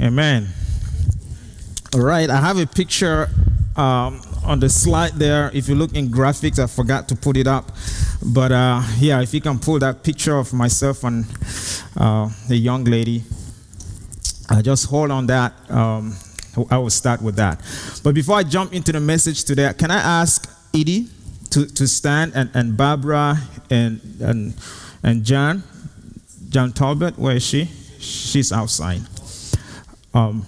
Amen. 0.00 0.48
All 1.94 2.00
right, 2.00 2.28
I 2.28 2.40
have 2.40 2.58
a 2.58 2.66
picture 2.66 3.28
um, 3.76 4.20
on 4.44 4.58
the 4.58 4.68
slide 4.68 5.12
there. 5.12 5.50
If 5.54 5.68
you 5.68 5.76
look 5.76 5.94
in 5.94 6.08
graphics, 6.08 6.58
I 6.58 6.66
forgot 6.66 7.08
to 7.08 7.16
put 7.16 7.36
it 7.36 7.46
up. 7.46 7.70
But 8.24 8.50
uh, 8.50 8.82
yeah, 8.98 9.20
if 9.22 9.32
you 9.32 9.40
can 9.40 9.58
pull 9.58 9.78
that 9.78 10.02
picture 10.02 10.36
of 10.36 10.52
myself 10.52 11.04
and 11.04 11.24
uh, 11.96 12.28
the 12.48 12.56
young 12.56 12.84
lady, 12.84 13.22
uh, 14.50 14.62
just 14.62 14.86
hold 14.86 15.10
on 15.10 15.26
that. 15.26 15.52
Um, 15.70 16.16
I 16.70 16.78
will 16.78 16.90
start 16.90 17.22
with 17.22 17.36
that. 17.36 17.60
But 18.02 18.14
before 18.14 18.36
I 18.36 18.42
jump 18.42 18.72
into 18.72 18.92
the 18.92 19.00
message 19.00 19.44
today, 19.44 19.72
can 19.76 19.90
I 19.90 20.20
ask 20.20 20.50
Edie 20.74 21.08
to, 21.50 21.66
to 21.66 21.86
stand 21.86 22.32
and, 22.34 22.50
and 22.54 22.76
Barbara 22.76 23.38
and, 23.70 24.00
and, 24.20 24.54
and 25.02 25.24
John, 25.24 25.62
John 26.48 26.72
Talbot, 26.72 27.18
where 27.18 27.36
is 27.36 27.44
she? 27.44 27.66
She's 27.98 28.52
outside. 28.52 29.00
Um, 30.14 30.46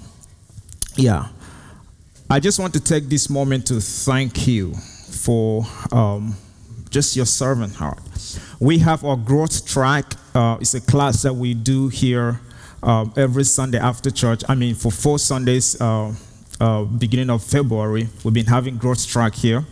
yeah. 0.94 1.28
I 2.30 2.40
just 2.40 2.58
want 2.58 2.72
to 2.74 2.80
take 2.80 3.08
this 3.08 3.28
moment 3.28 3.66
to 3.66 3.80
thank 3.80 4.46
you 4.46 4.74
for 4.74 5.64
um, 5.92 6.36
just 6.90 7.16
your 7.16 7.26
servant 7.26 7.74
heart. 7.74 8.00
We 8.60 8.78
have 8.78 9.04
our 9.04 9.16
growth 9.16 9.66
track. 9.66 10.14
Uh, 10.34 10.58
it's 10.60 10.74
a 10.74 10.80
class 10.80 11.22
that 11.22 11.34
we 11.34 11.54
do 11.54 11.88
here 11.88 12.40
um, 12.82 13.12
every 13.16 13.44
Sunday 13.44 13.78
after 13.78 14.10
church. 14.10 14.42
I 14.48 14.54
mean, 14.54 14.74
for 14.74 14.90
four 14.90 15.18
Sundays, 15.18 15.80
uh, 15.80 16.14
uh, 16.60 16.84
beginning 16.84 17.30
of 17.30 17.44
February, 17.44 18.08
we've 18.24 18.34
been 18.34 18.46
having 18.46 18.76
growth 18.76 19.06
track 19.06 19.34
here. 19.34 19.64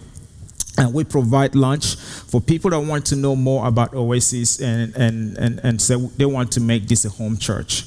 And 0.77 0.93
we 0.93 1.05
provide 1.05 1.55
lunch 1.55 1.95
for 1.95 2.41
people 2.41 2.71
that 2.71 2.81
want 2.81 3.07
to 3.07 3.17
know 3.17 3.37
more 3.37 3.67
about 3.67 3.95
Oasis 3.95 4.61
and, 4.61 4.95
and, 4.97 5.39
and, 5.39 5.61
and 5.63 5.81
say 5.81 5.95
they 6.17 6.25
want 6.25 6.51
to 6.53 6.61
make 6.61 6.89
this 6.89 7.05
a 7.05 7.11
home 7.11 7.37
church. 7.37 7.85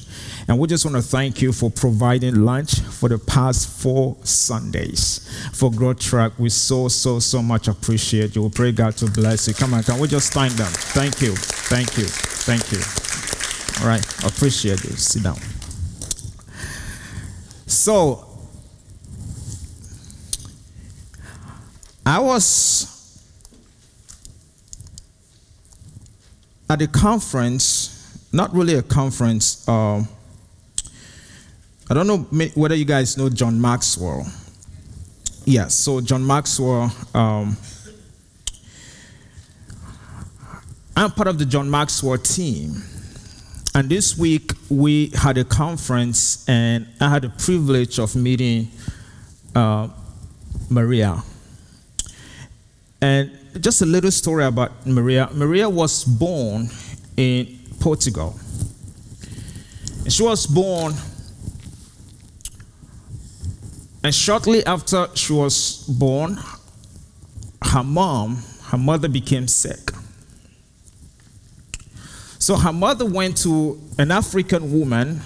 And 0.48 0.58
we 0.58 0.66
just 0.66 0.86
want 0.86 0.96
to 0.96 1.02
thank 1.02 1.42
you 1.42 1.52
for 1.52 1.70
providing 1.70 2.46
lunch 2.46 2.80
for 2.80 3.10
the 3.10 3.18
past 3.18 3.82
four 3.82 4.16
Sundays 4.22 5.28
for 5.52 5.70
Growth 5.70 6.00
Track. 6.00 6.38
We 6.38 6.48
so, 6.48 6.88
so, 6.88 7.18
so 7.18 7.42
much 7.42 7.68
appreciate 7.68 8.34
you. 8.34 8.44
We 8.44 8.48
pray 8.48 8.72
God 8.72 8.96
to 8.98 9.10
bless 9.10 9.46
you. 9.46 9.52
Come 9.52 9.74
on, 9.74 9.82
can 9.82 9.98
we 9.98 10.08
just 10.08 10.32
thank 10.32 10.54
them? 10.54 10.72
Thank 10.72 11.20
you. 11.20 11.34
Thank 11.36 11.98
you. 11.98 12.06
Thank 12.06 12.72
you. 12.72 12.80
All 13.82 13.86
right. 13.86 14.04
Appreciate 14.24 14.82
you. 14.84 14.90
Sit 14.92 15.22
down. 15.22 15.36
So, 17.66 18.27
I 22.08 22.20
was 22.20 23.22
at 26.70 26.80
a 26.80 26.86
conference, 26.86 28.26
not 28.32 28.50
really 28.54 28.76
a 28.76 28.82
conference. 28.82 29.68
Uh, 29.68 30.02
I 31.90 31.92
don't 31.92 32.06
know 32.06 32.20
whether 32.54 32.74
you 32.74 32.86
guys 32.86 33.18
know 33.18 33.28
John 33.28 33.60
Maxwell. 33.60 34.26
Yes, 35.44 35.74
so 35.74 36.00
John 36.00 36.26
Maxwell. 36.26 36.90
Um, 37.12 37.58
I'm 40.96 41.10
part 41.10 41.28
of 41.28 41.38
the 41.38 41.44
John 41.44 41.70
Maxwell 41.70 42.16
team. 42.16 42.84
And 43.74 43.90
this 43.90 44.16
week 44.16 44.52
we 44.70 45.08
had 45.14 45.36
a 45.36 45.44
conference, 45.44 46.48
and 46.48 46.86
I 47.02 47.10
had 47.10 47.24
the 47.24 47.28
privilege 47.28 47.98
of 47.98 48.16
meeting 48.16 48.70
uh, 49.54 49.88
Maria. 50.70 51.22
And 53.00 53.30
just 53.60 53.82
a 53.82 53.86
little 53.86 54.10
story 54.10 54.44
about 54.44 54.86
Maria. 54.86 55.28
Maria 55.32 55.68
was 55.68 56.04
born 56.04 56.68
in 57.16 57.58
Portugal. 57.80 58.38
And 60.04 60.12
she 60.12 60.22
was 60.22 60.46
born 60.46 60.94
and 64.02 64.14
shortly 64.14 64.64
after 64.64 65.08
she 65.14 65.32
was 65.32 65.84
born, 65.88 66.38
her 67.62 67.82
mom, 67.82 68.42
her 68.66 68.78
mother 68.78 69.08
became 69.08 69.48
sick. 69.48 69.90
So 72.38 72.56
her 72.56 72.72
mother 72.72 73.04
went 73.04 73.36
to 73.38 73.80
an 73.98 74.10
African 74.10 74.72
woman 74.72 75.20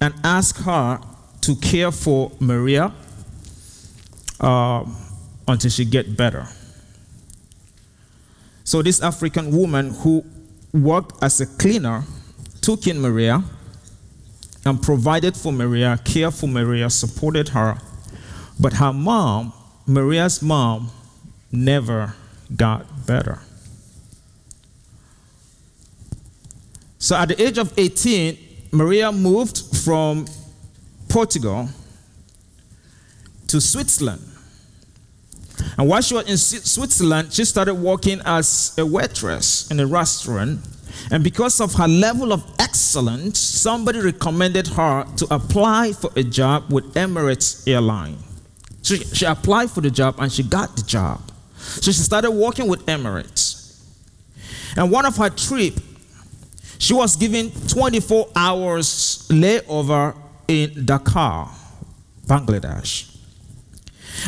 and 0.00 0.14
asked 0.24 0.64
her 0.64 0.98
to 1.42 1.56
care 1.56 1.92
for 1.92 2.32
Maria 2.40 2.92
uh, 4.40 4.84
until 5.46 5.70
she 5.70 5.84
get 5.84 6.16
better. 6.16 6.48
So 8.64 8.80
this 8.80 9.02
African 9.02 9.56
woman 9.56 9.90
who 9.90 10.24
worked 10.72 11.22
as 11.22 11.40
a 11.40 11.46
cleaner 11.46 12.04
took 12.62 12.86
in 12.86 13.00
Maria 13.00 13.44
and 14.64 14.82
provided 14.82 15.36
for 15.36 15.52
Maria, 15.52 16.00
cared 16.02 16.32
for 16.32 16.46
Maria, 16.46 16.88
supported 16.88 17.50
her. 17.50 17.76
But 18.58 18.74
her 18.74 18.92
mom, 18.92 19.52
Maria's 19.86 20.40
mom, 20.40 20.90
never 21.52 22.14
got 22.56 23.06
better. 23.06 23.40
So 26.98 27.16
at 27.16 27.28
the 27.28 27.42
age 27.42 27.58
of 27.58 27.72
18, 27.76 28.38
Maria 28.72 29.12
moved 29.12 29.76
from 29.84 30.24
Portugal 31.08 31.68
to 33.48 33.60
Switzerland. 33.60 34.22
And 35.78 35.88
while 35.88 36.00
she 36.00 36.14
was 36.14 36.28
in 36.28 36.36
Switzerland, 36.36 37.32
she 37.32 37.44
started 37.44 37.74
working 37.74 38.20
as 38.24 38.74
a 38.78 38.86
waitress 38.86 39.70
in 39.70 39.80
a 39.80 39.86
restaurant 39.86 40.60
and 41.10 41.22
because 41.22 41.60
of 41.60 41.74
her 41.74 41.88
level 41.88 42.32
of 42.32 42.44
excellence, 42.58 43.38
somebody 43.38 44.00
recommended 44.00 44.68
her 44.68 45.04
to 45.16 45.34
apply 45.34 45.92
for 45.92 46.10
a 46.16 46.22
job 46.22 46.72
with 46.72 46.94
Emirates 46.94 47.66
Airline. 47.68 48.16
She, 48.82 48.98
she 48.98 49.24
applied 49.24 49.70
for 49.70 49.80
the 49.80 49.90
job 49.90 50.16
and 50.18 50.30
she 50.30 50.42
got 50.42 50.76
the 50.76 50.82
job. 50.82 51.20
So 51.56 51.90
she 51.92 51.98
started 51.98 52.30
working 52.30 52.68
with 52.68 52.84
Emirates. 52.86 53.80
And 54.76 54.90
one 54.90 55.06
of 55.06 55.16
her 55.16 55.30
trip, 55.30 55.74
she 56.78 56.94
was 56.94 57.16
given 57.16 57.50
24 57.68 58.28
hours 58.34 59.26
layover 59.30 60.16
in 60.48 60.70
Dhaka, 60.70 61.48
Bangladesh. 62.26 63.13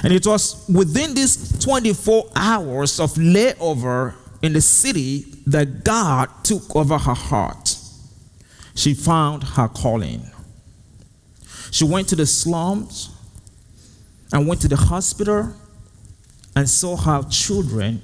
And 0.03 0.13
it 0.13 0.27
was 0.27 0.69
within 0.69 1.15
these 1.15 1.59
24 1.59 2.31
hours 2.35 3.01
of 3.01 3.13
layover 3.15 4.15
in 4.43 4.53
the 4.53 4.61
city 4.61 5.25
that 5.47 5.85
God 5.85 6.29
took 6.43 6.75
over 6.75 6.99
her 6.99 7.15
heart. 7.15 7.77
She 8.75 8.95
found 8.95 9.43
her 9.43 9.69
calling. 9.69 10.31
She 11.71 11.85
went 11.85 12.09
to 12.09 12.17
the 12.17 12.27
slums 12.27 13.11
and 14.33 14.47
went 14.47 14.61
to 14.63 14.69
the 14.69 14.77
hospital 14.77 15.55
and 16.55 16.69
saw 16.69 16.97
how 16.97 17.23
children 17.25 18.03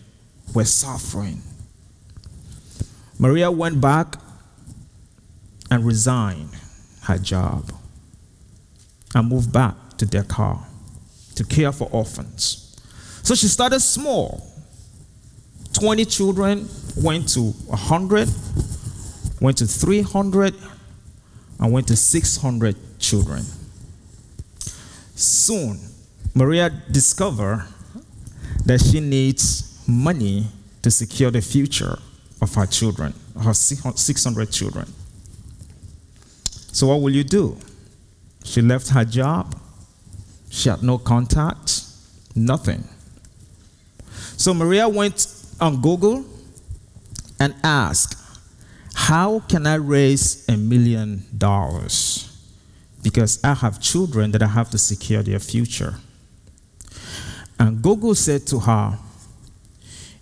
were 0.55 0.65
suffering. 0.65 1.43
Maria 3.19 3.51
went 3.51 3.81
back 3.81 4.17
and 5.71 5.85
resigned 5.87 6.51
her 7.03 7.19
job 7.19 7.73
and 9.15 9.29
moved 9.29 9.53
back 9.53 9.75
to 9.99 10.07
Dhaka 10.07 10.72
to 11.37 11.45
care 11.45 11.73
for 11.73 11.89
orphans. 11.91 12.77
So 13.23 13.35
she 13.35 13.47
started 13.47 13.81
small 13.81 14.53
20 15.75 16.05
children 16.05 16.69
went 16.97 17.29
to 17.31 17.41
100, 17.41 18.29
went 19.41 19.59
to 19.59 19.67
300, 19.67 20.55
and 21.59 21.73
went 21.73 21.89
to 21.89 21.97
600 21.97 22.77
children. 22.99 23.43
Soon, 25.15 25.81
Maria 26.35 26.71
discovered 26.91 27.67
that 28.65 28.81
she 28.81 29.01
needs 29.01 29.83
money 29.87 30.47
to 30.83 30.91
secure 30.91 31.31
the 31.31 31.41
future 31.41 31.99
of 32.41 32.55
her 32.55 32.67
children, 32.67 33.15
her 33.41 33.55
600 33.55 34.51
children. 34.51 34.87
So, 36.73 36.89
what 36.89 37.01
will 37.01 37.15
you 37.15 37.25
do? 37.25 37.57
She 38.45 38.61
left 38.61 38.89
her 38.91 39.05
job. 39.05 39.55
She 40.53 40.69
had 40.69 40.83
no 40.83 40.99
contact, 40.99 41.83
nothing. 42.37 42.85
So, 44.37 44.53
Maria 44.53 44.87
went 44.87 45.27
on 45.59 45.81
Google 45.81 46.27
and 47.41 47.55
asked, 47.65 48.19
How 48.95 49.41
can 49.41 49.67
I 49.67 49.77
raise 49.77 50.47
a 50.51 50.59
million 50.59 51.25
dollars? 51.37 52.29
Because 53.03 53.43
I 53.43 53.55
have 53.55 53.81
children 53.81 54.31
that 54.33 54.43
I 54.43 54.47
have 54.47 54.69
to 54.71 54.79
secure 54.79 55.23
their 55.23 55.39
future. 55.39 55.95
And 57.59 57.81
Google 57.81 58.15
said 58.15 58.47
to 58.49 58.61
her, 58.61 58.99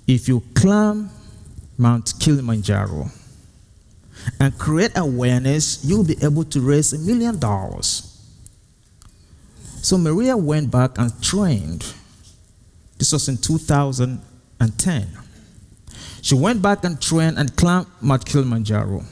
If 0.07 0.29
you 0.29 0.45
climb 0.55 1.11
Mount 1.77 2.15
Kilimanjaro 2.21 3.11
and 4.39 4.57
create 4.57 4.93
awareness, 4.95 5.85
you'll 5.85 6.05
be 6.05 6.17
able 6.23 6.45
to 6.45 6.61
raise 6.61 6.93
a 6.93 6.99
million 6.99 7.41
dollars. 7.41 8.10
So 9.83 9.97
Maria 9.97 10.37
went 10.37 10.71
back 10.71 10.99
and 10.99 11.11
trained. 11.23 11.95
This 12.99 13.13
was 13.13 13.29
in 13.29 13.39
2010. 13.39 15.09
She 16.23 16.35
went 16.35 16.61
back 16.61 16.85
and 16.85 17.01
trained 17.01 17.39
and 17.39 17.55
climbed 17.57 17.87
Mount 18.01 18.27
Kilimanjaro. 18.27 19.03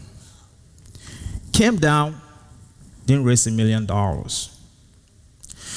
Came 1.53 1.77
down, 1.77 2.21
didn't 3.07 3.25
raise 3.25 3.47
a 3.47 3.51
million 3.51 3.87
dollars. 3.87 4.55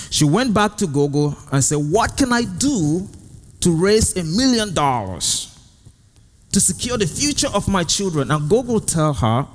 She 0.09 0.25
went 0.25 0.53
back 0.53 0.75
to 0.77 0.88
Google 0.88 1.37
and 1.53 1.63
said, 1.63 1.77
What 1.77 2.17
can 2.17 2.33
I 2.33 2.44
do 2.44 3.07
to 3.61 3.71
raise 3.71 4.15
a 4.17 4.23
million 4.25 4.73
dollars 4.73 5.57
to 6.51 6.59
secure 6.59 6.97
the 6.97 7.07
future 7.07 7.47
of 7.53 7.69
my 7.69 7.85
children? 7.85 8.29
And 8.29 8.49
Google 8.49 8.81
tell 8.81 9.13
her, 9.13 9.47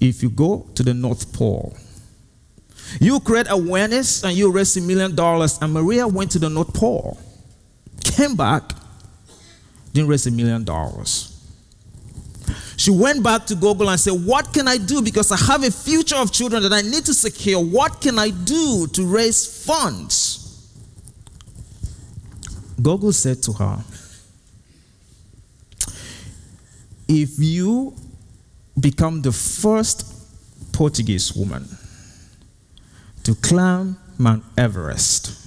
if 0.00 0.22
you 0.22 0.30
go 0.30 0.66
to 0.74 0.82
the 0.82 0.94
North 0.94 1.32
Pole, 1.34 1.76
you 3.00 3.20
create 3.20 3.46
awareness 3.50 4.24
and 4.24 4.36
you 4.36 4.50
raise 4.50 4.76
a 4.76 4.80
million 4.80 5.14
dollars. 5.14 5.58
And 5.60 5.72
Maria 5.72 6.06
went 6.06 6.30
to 6.32 6.38
the 6.38 6.48
North 6.48 6.72
Pole, 6.74 7.18
came 8.04 8.36
back, 8.36 8.72
didn't 9.92 10.08
raise 10.08 10.26
a 10.26 10.30
million 10.30 10.64
dollars. 10.64 11.28
She 12.76 12.90
went 12.90 13.22
back 13.22 13.46
to 13.46 13.54
Google 13.54 13.90
and 13.90 14.00
said, 14.00 14.12
What 14.12 14.52
can 14.52 14.66
I 14.66 14.76
do? 14.76 15.02
Because 15.02 15.30
I 15.30 15.36
have 15.52 15.62
a 15.62 15.70
future 15.70 16.16
of 16.16 16.32
children 16.32 16.62
that 16.62 16.72
I 16.72 16.80
need 16.80 17.04
to 17.06 17.14
secure. 17.14 17.62
What 17.62 18.00
can 18.00 18.18
I 18.18 18.30
do 18.30 18.86
to 18.88 19.06
raise 19.06 19.64
funds? 19.64 20.38
Google 22.80 23.12
said 23.12 23.42
to 23.44 23.52
her, 23.52 23.84
If 27.06 27.38
you 27.38 27.94
become 28.80 29.22
the 29.22 29.32
first 29.32 30.72
Portuguese 30.72 31.34
woman 31.34 31.68
to 33.24 33.34
climb 33.36 33.98
Mount 34.18 34.44
Everest, 34.56 35.38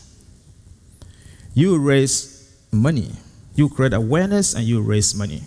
you 1.54 1.77
raise 1.77 2.56
money, 2.72 3.12
you 3.56 3.69
create 3.69 3.94
awareness, 3.94 4.54
and 4.54 4.66
you 4.66 4.81
raise 4.81 5.16
money. 5.16 5.44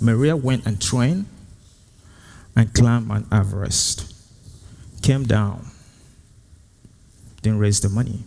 Maria 0.00 0.36
went 0.36 0.66
and 0.66 0.80
trained 0.80 1.26
and 2.56 2.72
climbed 2.74 3.06
Mount 3.06 3.26
Everest, 3.32 4.14
came 5.02 5.24
down, 5.24 5.66
didn't 7.42 7.58
raise 7.58 7.80
the 7.80 7.88
money. 7.88 8.24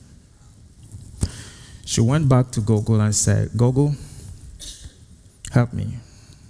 She 1.86 2.02
went 2.02 2.30
back 2.30 2.52
to 2.52 2.62
Google 2.62 3.02
and 3.02 3.14
said, 3.14 3.50
Google, 3.58 3.96
help 5.52 5.74
me. 5.74 5.98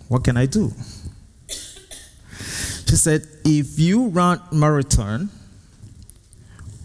What 0.08 0.24
can 0.24 0.38
I 0.38 0.46
do? 0.46 0.72
She 1.48 2.98
said, 2.98 3.26
if 3.46 3.80
you 3.80 4.08
run 4.10 4.42
marathon 4.52 5.30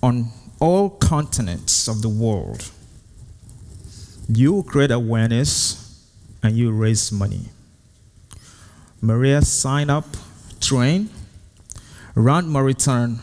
on 0.02 0.28
all 0.60 0.90
continents 0.90 1.88
of 1.88 2.02
the 2.02 2.08
world, 2.08 2.70
you 4.28 4.62
create 4.64 4.90
awareness 4.90 6.08
and 6.42 6.56
you 6.56 6.72
raise 6.72 7.12
money. 7.12 7.48
Maria 9.00 9.42
signed 9.42 9.90
up, 9.90 10.06
trained, 10.60 11.10
ran 12.14 12.50
marathon 12.50 13.20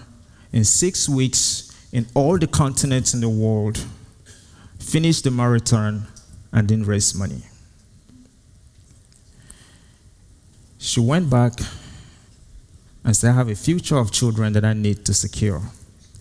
in 0.52 0.64
six 0.64 1.10
weeks 1.10 1.72
in 1.92 2.06
all 2.14 2.38
the 2.38 2.48
continents 2.48 3.14
in 3.14 3.22
the 3.22 3.30
world, 3.30 3.86
finished 4.80 5.24
the 5.24 5.32
marathon, 5.32 6.08
and 6.52 6.68
didn't 6.68 6.86
raise 6.86 7.16
money. 7.16 7.42
She 10.78 11.00
went 11.00 11.30
back 11.30 11.54
and 13.04 13.16
said, 13.16 13.32
I 13.32 13.34
have 13.34 13.50
a 13.50 13.56
future 13.56 13.98
of 13.98 14.12
children 14.12 14.54
that 14.54 14.64
I 14.64 14.74
need 14.74 15.06
to 15.06 15.14
secure. 15.14 15.62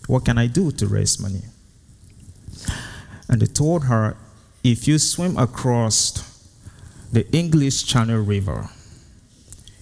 What 0.07 0.25
can 0.25 0.37
I 0.37 0.47
do 0.47 0.71
to 0.71 0.87
raise 0.87 1.19
money? 1.19 1.43
And 3.29 3.41
they 3.41 3.45
told 3.45 3.85
her, 3.85 4.17
if 4.63 4.87
you 4.87 4.99
swim 4.99 5.37
across 5.37 6.29
the 7.11 7.29
English 7.35 7.85
Channel 7.85 8.21
River, 8.21 8.69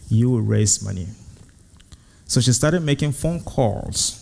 you 0.10 0.30
will 0.30 0.42
raise 0.42 0.84
money. 0.84 1.08
So 2.26 2.40
she 2.40 2.52
started 2.54 2.82
making 2.82 3.14
phone 3.14 3.42
calls 3.42 4.18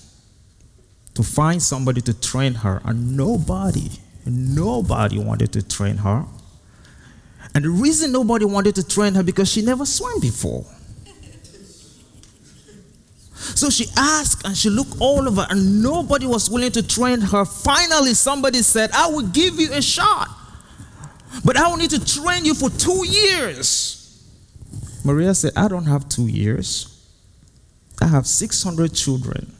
to 1.15 1.23
find 1.23 1.61
somebody 1.61 2.01
to 2.01 2.13
train 2.13 2.55
her, 2.55 2.81
and 2.85 3.17
nobody, 3.17 3.89
nobody 4.25 5.19
wanted 5.19 5.51
to 5.53 5.61
train 5.61 5.97
her. 5.97 6.25
And 7.53 7.65
the 7.65 7.69
reason 7.69 8.11
nobody 8.11 8.45
wanted 8.45 8.75
to 8.75 8.87
train 8.87 9.15
her 9.15 9.23
because 9.23 9.51
she 9.51 9.61
never 9.61 9.85
swam 9.85 10.19
before. 10.19 10.65
So 13.39 13.69
she 13.69 13.87
asked 13.95 14.45
and 14.45 14.55
she 14.55 14.69
looked 14.69 14.99
all 14.99 15.27
over, 15.27 15.47
and 15.49 15.81
nobody 15.81 16.25
was 16.25 16.49
willing 16.49 16.71
to 16.73 16.85
train 16.85 17.21
her. 17.21 17.45
Finally, 17.45 18.13
somebody 18.13 18.61
said, 18.61 18.91
I 18.93 19.07
will 19.07 19.27
give 19.27 19.59
you 19.59 19.71
a 19.73 19.81
shot, 19.81 20.29
but 21.45 21.57
I 21.57 21.67
will 21.67 21.77
need 21.77 21.91
to 21.91 22.05
train 22.05 22.45
you 22.45 22.53
for 22.53 22.69
two 22.69 23.05
years. 23.07 23.95
Maria 25.03 25.33
said, 25.33 25.53
I 25.55 25.67
don't 25.67 25.85
have 25.85 26.09
two 26.09 26.27
years. 26.27 26.95
I 28.01 28.07
have 28.07 28.27
600 28.27 28.93
children 28.93 29.55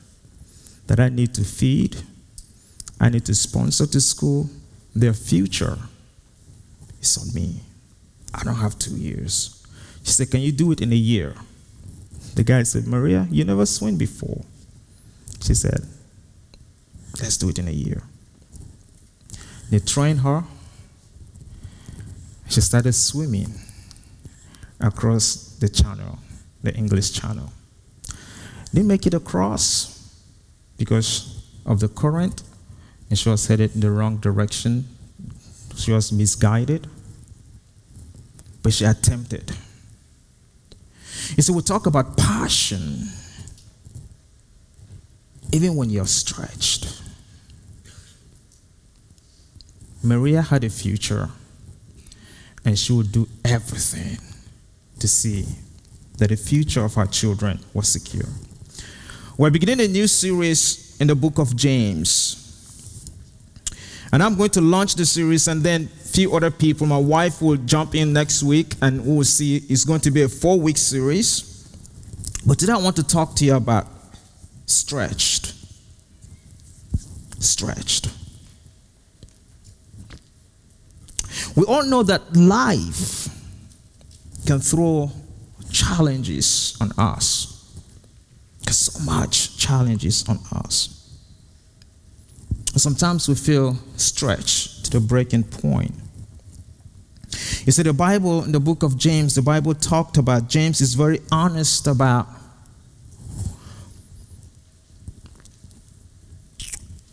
that 0.87 0.99
I 0.99 1.09
need 1.09 1.33
to 1.35 1.43
feed. 1.43 1.97
I 2.99 3.09
need 3.09 3.25
to 3.25 3.35
sponsor 3.35 3.85
to 3.87 4.01
school. 4.01 4.49
Their 4.95 5.13
future 5.13 5.77
is 7.01 7.17
on 7.17 7.33
me. 7.33 7.61
I 8.33 8.43
don't 8.43 8.55
have 8.55 8.77
two 8.77 8.95
years. 8.95 9.65
She 10.03 10.11
said, 10.11 10.31
Can 10.31 10.41
you 10.41 10.51
do 10.51 10.71
it 10.71 10.81
in 10.81 10.91
a 10.91 10.95
year? 10.95 11.35
The 12.39 12.45
guy 12.45 12.63
said, 12.63 12.87
Maria, 12.87 13.27
you 13.29 13.43
never 13.43 13.65
swim 13.65 13.97
before. 13.97 14.45
She 15.41 15.53
said, 15.53 15.85
Let's 17.21 17.35
do 17.35 17.49
it 17.49 17.59
in 17.59 17.67
a 17.67 17.71
year. 17.71 18.03
They 19.69 19.79
trained 19.79 20.21
her. 20.21 20.45
She 22.47 22.61
started 22.61 22.93
swimming 22.93 23.55
across 24.79 25.57
the 25.59 25.67
channel, 25.67 26.19
the 26.63 26.73
English 26.73 27.11
channel. 27.11 27.51
Didn't 28.73 28.87
make 28.87 29.05
it 29.05 29.13
across 29.13 30.15
because 30.77 31.43
of 31.65 31.81
the 31.81 31.89
current, 31.89 32.43
and 33.09 33.19
she 33.19 33.27
was 33.27 33.47
headed 33.47 33.75
in 33.75 33.81
the 33.81 33.91
wrong 33.91 34.15
direction. 34.15 34.87
She 35.75 35.91
was 35.91 36.13
misguided, 36.13 36.87
but 38.63 38.71
she 38.71 38.85
attempted. 38.85 39.51
You 41.35 41.43
see, 41.43 41.53
we 41.53 41.61
talk 41.61 41.85
about 41.85 42.17
passion, 42.17 43.09
even 45.51 45.75
when 45.75 45.89
you're 45.89 46.07
stretched. 46.07 47.01
Maria 50.03 50.41
had 50.41 50.63
a 50.63 50.69
future, 50.69 51.29
and 52.65 52.77
she 52.77 52.93
would 52.93 53.11
do 53.11 53.27
everything 53.45 54.17
to 54.99 55.07
see 55.07 55.45
that 56.17 56.29
the 56.29 56.37
future 56.37 56.83
of 56.83 56.93
her 56.95 57.05
children 57.05 57.59
was 57.73 57.87
secure. 57.87 58.29
We're 59.37 59.51
beginning 59.51 59.85
a 59.85 59.87
new 59.87 60.07
series 60.07 60.97
in 60.99 61.07
the 61.07 61.15
book 61.15 61.37
of 61.37 61.55
James. 61.55 62.35
And 64.11 64.21
I'm 64.23 64.35
going 64.35 64.49
to 64.51 64.61
launch 64.61 64.95
the 64.95 65.05
series 65.05 65.47
and 65.47 65.61
then 65.61 65.89
few 66.09 66.35
other 66.35 66.51
people. 66.51 66.87
My 66.87 66.97
wife 66.97 67.41
will 67.41 67.57
jump 67.57 67.95
in 67.95 68.13
next 68.13 68.43
week 68.43 68.75
and 68.81 69.05
we'll 69.05 69.23
see. 69.23 69.57
It's 69.57 69.85
going 69.85 70.01
to 70.01 70.11
be 70.11 70.23
a 70.23 70.29
four 70.29 70.59
week 70.59 70.77
series. 70.77 71.67
But 72.45 72.57
today 72.59 72.73
I 72.73 72.77
want 72.77 72.95
to 72.95 73.03
talk 73.03 73.35
to 73.35 73.45
you 73.45 73.55
about 73.55 73.87
stretched. 74.65 75.53
Stretched. 77.39 78.09
We 81.55 81.63
all 81.65 81.85
know 81.85 82.03
that 82.03 82.35
life 82.35 83.29
can 84.45 84.59
throw 84.59 85.11
challenges 85.71 86.75
on 86.81 86.91
us. 86.97 87.55
There's 88.65 88.77
so 88.77 88.99
much 89.03 89.57
challenges 89.57 90.27
on 90.27 90.39
us. 90.51 90.95
Sometimes 92.75 93.27
we 93.27 93.35
feel 93.35 93.77
stretched 93.95 94.78
to 94.89 94.99
the 94.99 95.05
breaking 95.05 95.43
point. 95.43 95.93
You 97.65 97.71
see, 97.71 97.83
the 97.83 97.93
Bible, 97.93 98.43
in 98.43 98.51
the 98.51 98.59
book 98.59 98.83
of 98.83 98.97
James, 98.97 99.35
the 99.35 99.41
Bible 99.41 99.73
talked 99.73 100.17
about, 100.17 100.49
James 100.49 100.81
is 100.81 100.93
very 100.93 101.19
honest 101.31 101.87
about 101.87 102.27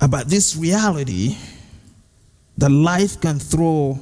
about 0.00 0.26
this 0.26 0.56
reality 0.56 1.36
that 2.58 2.70
life 2.70 3.20
can 3.20 3.38
throw 3.38 3.98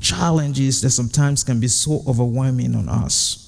challenges 0.00 0.80
that 0.82 0.90
sometimes 0.90 1.42
can 1.42 1.58
be 1.58 1.68
so 1.68 2.02
overwhelming 2.06 2.74
on 2.74 2.88
us. 2.88 3.44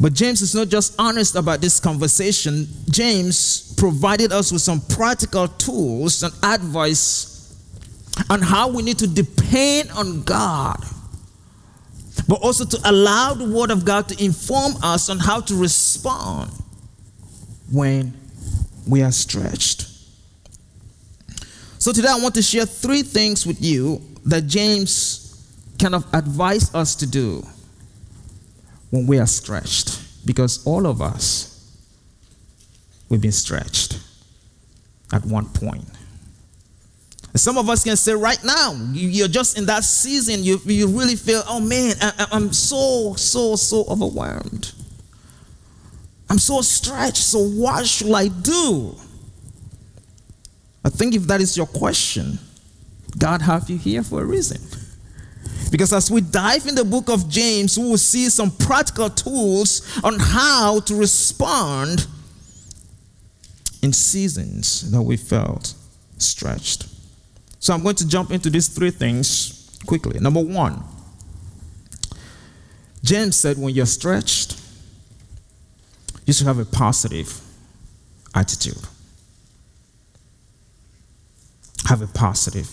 But 0.00 0.14
James 0.14 0.40
is 0.40 0.54
not 0.54 0.68
just 0.68 0.94
honest 0.98 1.36
about 1.36 1.60
this 1.60 1.78
conversation. 1.78 2.66
James 2.90 3.74
provided 3.76 4.32
us 4.32 4.50
with 4.50 4.62
some 4.62 4.80
practical 4.80 5.46
tools 5.46 6.22
and 6.22 6.32
advice 6.42 7.31
on 8.28 8.42
how 8.42 8.68
we 8.68 8.82
need 8.82 8.98
to 8.98 9.06
depend 9.06 9.90
on 9.92 10.22
God, 10.22 10.82
but 12.28 12.40
also 12.42 12.64
to 12.64 12.78
allow 12.84 13.34
the 13.34 13.44
Word 13.44 13.70
of 13.70 13.84
God 13.84 14.08
to 14.08 14.24
inform 14.24 14.74
us 14.82 15.08
on 15.08 15.18
how 15.18 15.40
to 15.40 15.54
respond 15.54 16.50
when 17.70 18.12
we 18.86 19.02
are 19.02 19.12
stretched. 19.12 19.86
So 21.78 21.92
today 21.92 22.08
I 22.10 22.18
want 22.20 22.34
to 22.36 22.42
share 22.42 22.66
three 22.66 23.02
things 23.02 23.46
with 23.46 23.62
you 23.62 24.00
that 24.26 24.46
James 24.46 25.22
kind 25.80 25.94
of 25.94 26.06
advised 26.14 26.76
us 26.76 26.94
to 26.96 27.06
do 27.06 27.44
when 28.90 29.06
we 29.06 29.18
are 29.18 29.26
stretched. 29.26 29.98
Because 30.24 30.64
all 30.64 30.86
of 30.86 31.02
us, 31.02 31.76
we've 33.08 33.20
been 33.20 33.32
stretched 33.32 33.98
at 35.12 35.24
one 35.24 35.46
point. 35.46 35.84
Some 37.34 37.56
of 37.56 37.68
us 37.70 37.82
can 37.82 37.96
say 37.96 38.12
right 38.12 38.42
now, 38.44 38.72
you, 38.92 39.24
are 39.24 39.28
just 39.28 39.56
in 39.56 39.64
that 39.66 39.84
season, 39.84 40.44
you, 40.44 40.60
you 40.66 40.86
really 40.86 41.16
feel, 41.16 41.42
oh 41.48 41.60
man, 41.60 41.94
I, 42.00 42.26
I'm 42.30 42.52
so, 42.52 43.14
so, 43.14 43.56
so 43.56 43.84
overwhelmed. 43.88 44.72
I'm 46.28 46.38
so 46.38 46.60
stretched, 46.60 47.22
so 47.22 47.38
what 47.38 47.86
should 47.86 48.12
I 48.12 48.28
do? 48.28 48.94
I 50.84 50.90
think 50.90 51.14
if 51.14 51.22
that 51.24 51.40
is 51.40 51.56
your 51.56 51.66
question, 51.66 52.38
God 53.18 53.40
have 53.42 53.70
you 53.70 53.78
here 53.78 54.02
for 54.02 54.20
a 54.20 54.24
reason. 54.24 54.60
Because 55.70 55.92
as 55.94 56.10
we 56.10 56.20
dive 56.20 56.66
in 56.66 56.74
the 56.74 56.84
book 56.84 57.08
of 57.08 57.30
James, 57.30 57.78
we 57.78 57.88
will 57.88 57.96
see 57.96 58.28
some 58.28 58.50
practical 58.50 59.08
tools 59.08 60.00
on 60.04 60.18
how 60.18 60.80
to 60.80 60.94
respond 60.94 62.06
in 63.82 63.92
seasons 63.92 64.90
that 64.90 65.00
we 65.00 65.16
felt 65.16 65.74
stretched. 66.18 66.91
So 67.62 67.72
I'm 67.72 67.84
going 67.84 67.94
to 67.94 68.08
jump 68.08 68.32
into 68.32 68.50
these 68.50 68.66
three 68.66 68.90
things 68.90 69.70
quickly. 69.86 70.18
Number 70.18 70.40
one, 70.40 70.82
James 73.04 73.36
said, 73.36 73.56
when 73.56 73.72
you're 73.72 73.86
stretched, 73.86 74.60
you 76.26 76.32
should 76.32 76.48
have 76.48 76.58
a 76.58 76.64
positive 76.64 77.40
attitude. 78.34 78.82
Have 81.86 82.02
a 82.02 82.08
positive 82.08 82.68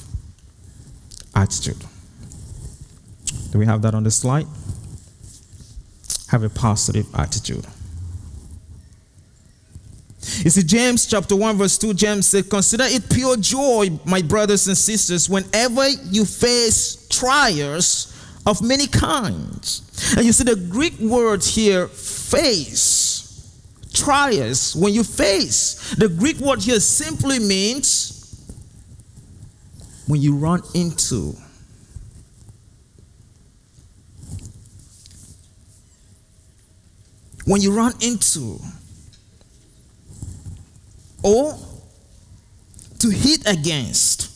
attitude. 1.36 1.86
Do 3.52 3.60
we 3.60 3.68
have 3.68 3.84
that 3.84 3.94
on 3.94 4.04
the 4.04 4.12
slide? 4.12 4.48
Have 6.30 6.42
a 6.42 6.50
positive 6.50 7.06
attitude. 7.14 7.68
You 10.22 10.50
see, 10.50 10.64
James 10.64 11.06
chapter 11.06 11.36
1, 11.36 11.58
verse 11.58 11.78
2, 11.78 11.94
James 11.94 12.28
said, 12.28 12.50
Consider 12.50 12.84
it 12.86 13.10
pure 13.10 13.38
joy, 13.38 13.90
my 14.06 14.22
brothers 14.22 14.68
and 14.68 14.78
sisters, 14.78 15.30
whenever 15.30 15.88
you 15.88 16.26
face 16.26 17.08
trials 17.10 18.16
of 18.46 18.62
many 18.62 18.88
kinds. 18.88 20.14
And 20.18 20.26
you 20.26 20.34
see, 20.34 20.44
the 20.44 20.56
Greek 20.56 21.00
word 21.00 21.44
here, 21.44 21.88
face, 21.88 23.58
trials, 23.94 24.76
when 24.76 24.94
you 24.94 25.04
face, 25.04 25.96
the 25.96 26.10
Greek 26.10 26.38
word 26.38 26.62
here 26.62 26.80
simply 26.80 27.40
means 27.40 28.16
when 30.08 30.20
you 30.20 30.36
run 30.36 30.62
into 30.74 31.36
when 37.46 37.62
you 37.62 37.72
run 37.76 37.94
into 38.02 38.60
or 41.24 41.58
to 43.00 43.10
hit 43.10 43.50
against. 43.50 44.28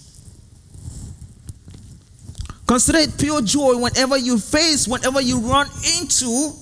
Consider 2.66 3.00
it 3.00 3.18
pure 3.18 3.42
joy 3.42 3.78
whenever 3.78 4.18
you 4.18 4.40
face, 4.40 4.88
whenever 4.88 5.22
you 5.22 5.40
run 5.40 5.68
into 6.00 6.54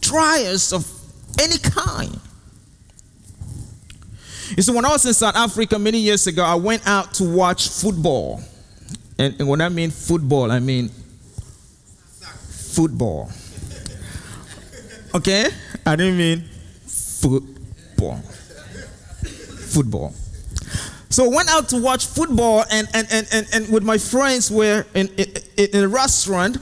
trials 0.00 0.72
of 0.72 0.86
any 1.40 1.56
kind. 1.58 2.18
You 4.56 4.62
see, 4.62 4.72
when 4.72 4.84
I 4.84 4.88
was 4.88 5.06
in 5.06 5.14
South 5.14 5.36
Africa 5.36 5.78
many 5.78 5.98
years 5.98 6.26
ago, 6.26 6.42
I 6.42 6.56
went 6.56 6.86
out 6.86 7.14
to 7.14 7.24
watch 7.24 7.68
football. 7.68 8.42
And, 9.18 9.38
and 9.38 9.48
when 9.48 9.60
I 9.60 9.68
mean 9.68 9.90
football, 9.90 10.50
I 10.50 10.58
mean 10.58 10.88
football. 12.48 13.30
Okay? 15.14 15.46
I 15.86 15.94
didn't 15.94 16.18
mean 16.18 16.44
football 16.86 18.20
football. 19.70 20.14
So 21.10 21.28
went 21.28 21.50
out 21.50 21.68
to 21.70 21.80
watch 21.82 22.06
football, 22.06 22.64
and, 22.70 22.88
and, 22.94 23.06
and, 23.10 23.26
and, 23.32 23.46
and 23.52 23.72
with 23.72 23.82
my 23.82 23.98
friends, 23.98 24.50
were 24.50 24.84
in, 24.94 25.08
in, 25.16 25.26
in 25.56 25.84
a 25.84 25.88
restaurant, 25.88 26.58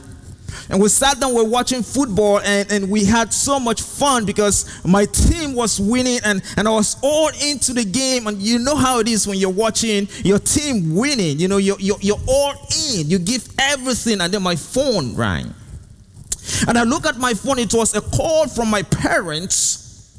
and 0.70 0.80
we 0.80 0.88
sat 0.88 1.20
down, 1.20 1.30
we 1.34 1.42
we're 1.42 1.48
watching 1.48 1.82
football, 1.82 2.40
and, 2.40 2.70
and 2.70 2.90
we 2.90 3.04
had 3.04 3.32
so 3.32 3.58
much 3.58 3.80
fun 3.80 4.26
because 4.26 4.84
my 4.84 5.06
team 5.06 5.54
was 5.54 5.80
winning, 5.80 6.18
and, 6.24 6.42
and 6.56 6.68
I 6.68 6.70
was 6.70 6.96
all 7.02 7.28
into 7.42 7.72
the 7.72 7.84
game. 7.84 8.26
And 8.26 8.40
you 8.40 8.58
know 8.58 8.76
how 8.76 8.98
it 8.98 9.08
is 9.08 9.26
when 9.26 9.38
you're 9.38 9.50
watching 9.50 10.08
your 10.24 10.38
team 10.38 10.94
winning. 10.94 11.38
You 11.38 11.48
know, 11.48 11.56
you're, 11.56 11.80
you're, 11.80 11.98
you're 12.00 12.20
all 12.26 12.52
in, 12.92 13.08
you 13.08 13.18
give 13.18 13.48
everything, 13.58 14.20
and 14.20 14.32
then 14.32 14.42
my 14.42 14.56
phone 14.56 15.16
rang. 15.16 15.54
And 16.66 16.76
I 16.76 16.82
look 16.84 17.06
at 17.06 17.16
my 17.18 17.34
phone, 17.34 17.58
it 17.58 17.72
was 17.72 17.94
a 17.94 18.00
call 18.00 18.48
from 18.48 18.68
my 18.70 18.82
parents, 18.82 20.16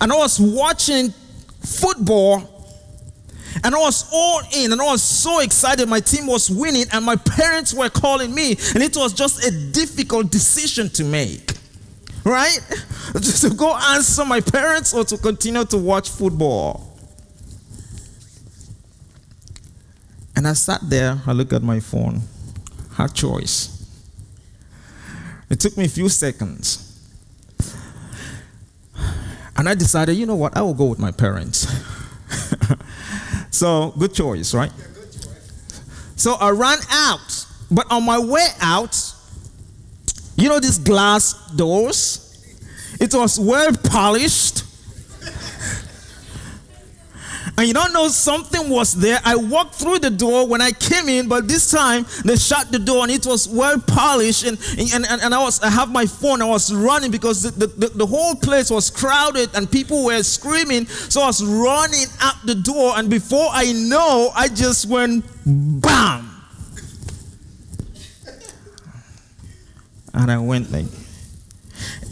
and 0.00 0.12
I 0.12 0.16
was 0.16 0.38
watching 0.38 1.12
football. 1.60 2.56
And 3.64 3.74
I 3.74 3.78
was 3.78 4.08
all 4.12 4.40
in 4.56 4.72
and 4.72 4.80
I 4.80 4.84
was 4.84 5.02
so 5.02 5.40
excited. 5.40 5.88
My 5.88 6.00
team 6.00 6.26
was 6.26 6.50
winning 6.50 6.86
and 6.92 7.04
my 7.04 7.16
parents 7.16 7.74
were 7.74 7.90
calling 7.90 8.34
me. 8.34 8.52
And 8.74 8.82
it 8.82 8.96
was 8.96 9.12
just 9.12 9.44
a 9.44 9.50
difficult 9.72 10.30
decision 10.30 10.88
to 10.90 11.04
make. 11.04 11.54
Right? 12.24 12.58
Just 13.14 13.42
to 13.48 13.54
go 13.54 13.74
answer 13.76 14.24
my 14.24 14.40
parents 14.40 14.94
or 14.94 15.04
to 15.04 15.18
continue 15.18 15.64
to 15.64 15.76
watch 15.78 16.08
football. 16.08 16.86
And 20.36 20.46
I 20.46 20.54
sat 20.54 20.80
there, 20.82 21.20
I 21.26 21.32
looked 21.32 21.52
at 21.52 21.62
my 21.62 21.80
phone, 21.80 22.22
had 22.94 23.14
choice. 23.14 23.76
It 25.50 25.58
took 25.58 25.76
me 25.76 25.84
a 25.84 25.88
few 25.88 26.08
seconds. 26.08 26.89
And 29.60 29.68
I 29.68 29.74
decided, 29.74 30.16
you 30.16 30.24
know 30.24 30.36
what, 30.36 30.56
I 30.56 30.62
will 30.62 30.72
go 30.72 30.86
with 30.86 30.98
my 30.98 31.10
parents. 31.12 31.66
so, 33.50 33.92
good 33.98 34.14
choice, 34.14 34.54
right? 34.54 34.72
Yeah, 34.78 34.84
good 34.94 35.12
choice. 35.12 35.82
So 36.16 36.32
I 36.40 36.48
ran 36.48 36.78
out, 36.90 37.44
but 37.70 37.84
on 37.92 38.06
my 38.06 38.18
way 38.18 38.46
out, 38.62 38.96
you 40.36 40.48
know 40.48 40.60
these 40.60 40.78
glass 40.78 41.34
doors? 41.54 42.42
It 42.98 43.12
was 43.12 43.38
well 43.38 43.70
polished. 43.84 44.64
And 47.58 47.66
you 47.66 47.74
don't 47.74 47.92
know 47.92 48.08
something 48.08 48.68
was 48.68 48.94
there. 48.94 49.18
I 49.24 49.36
walked 49.36 49.74
through 49.74 49.98
the 49.98 50.10
door 50.10 50.46
when 50.46 50.60
I 50.60 50.72
came 50.72 51.08
in, 51.08 51.28
but 51.28 51.48
this 51.48 51.70
time 51.70 52.06
they 52.24 52.36
shut 52.36 52.70
the 52.72 52.78
door 52.78 53.02
and 53.02 53.12
it 53.12 53.26
was 53.26 53.48
well 53.48 53.78
polished. 53.80 54.44
And, 54.44 54.58
and, 54.78 55.04
and, 55.06 55.22
and 55.22 55.34
I 55.34 55.42
was 55.42 55.60
I 55.62 55.68
have 55.68 55.90
my 55.90 56.06
phone, 56.06 56.42
I 56.42 56.46
was 56.46 56.72
running 56.72 57.10
because 57.10 57.42
the, 57.42 57.66
the, 57.66 57.88
the 57.88 58.06
whole 58.06 58.34
place 58.34 58.70
was 58.70 58.90
crowded 58.90 59.50
and 59.54 59.70
people 59.70 60.04
were 60.04 60.22
screaming. 60.22 60.86
So 60.86 61.22
I 61.22 61.26
was 61.26 61.44
running 61.44 62.06
out 62.20 62.34
the 62.44 62.54
door, 62.54 62.94
and 62.96 63.10
before 63.10 63.48
I 63.50 63.72
know, 63.72 64.30
I 64.34 64.48
just 64.48 64.86
went 64.86 65.24
bam. 65.44 66.28
And 70.12 70.30
I 70.30 70.38
went 70.38 70.72
like, 70.72 70.86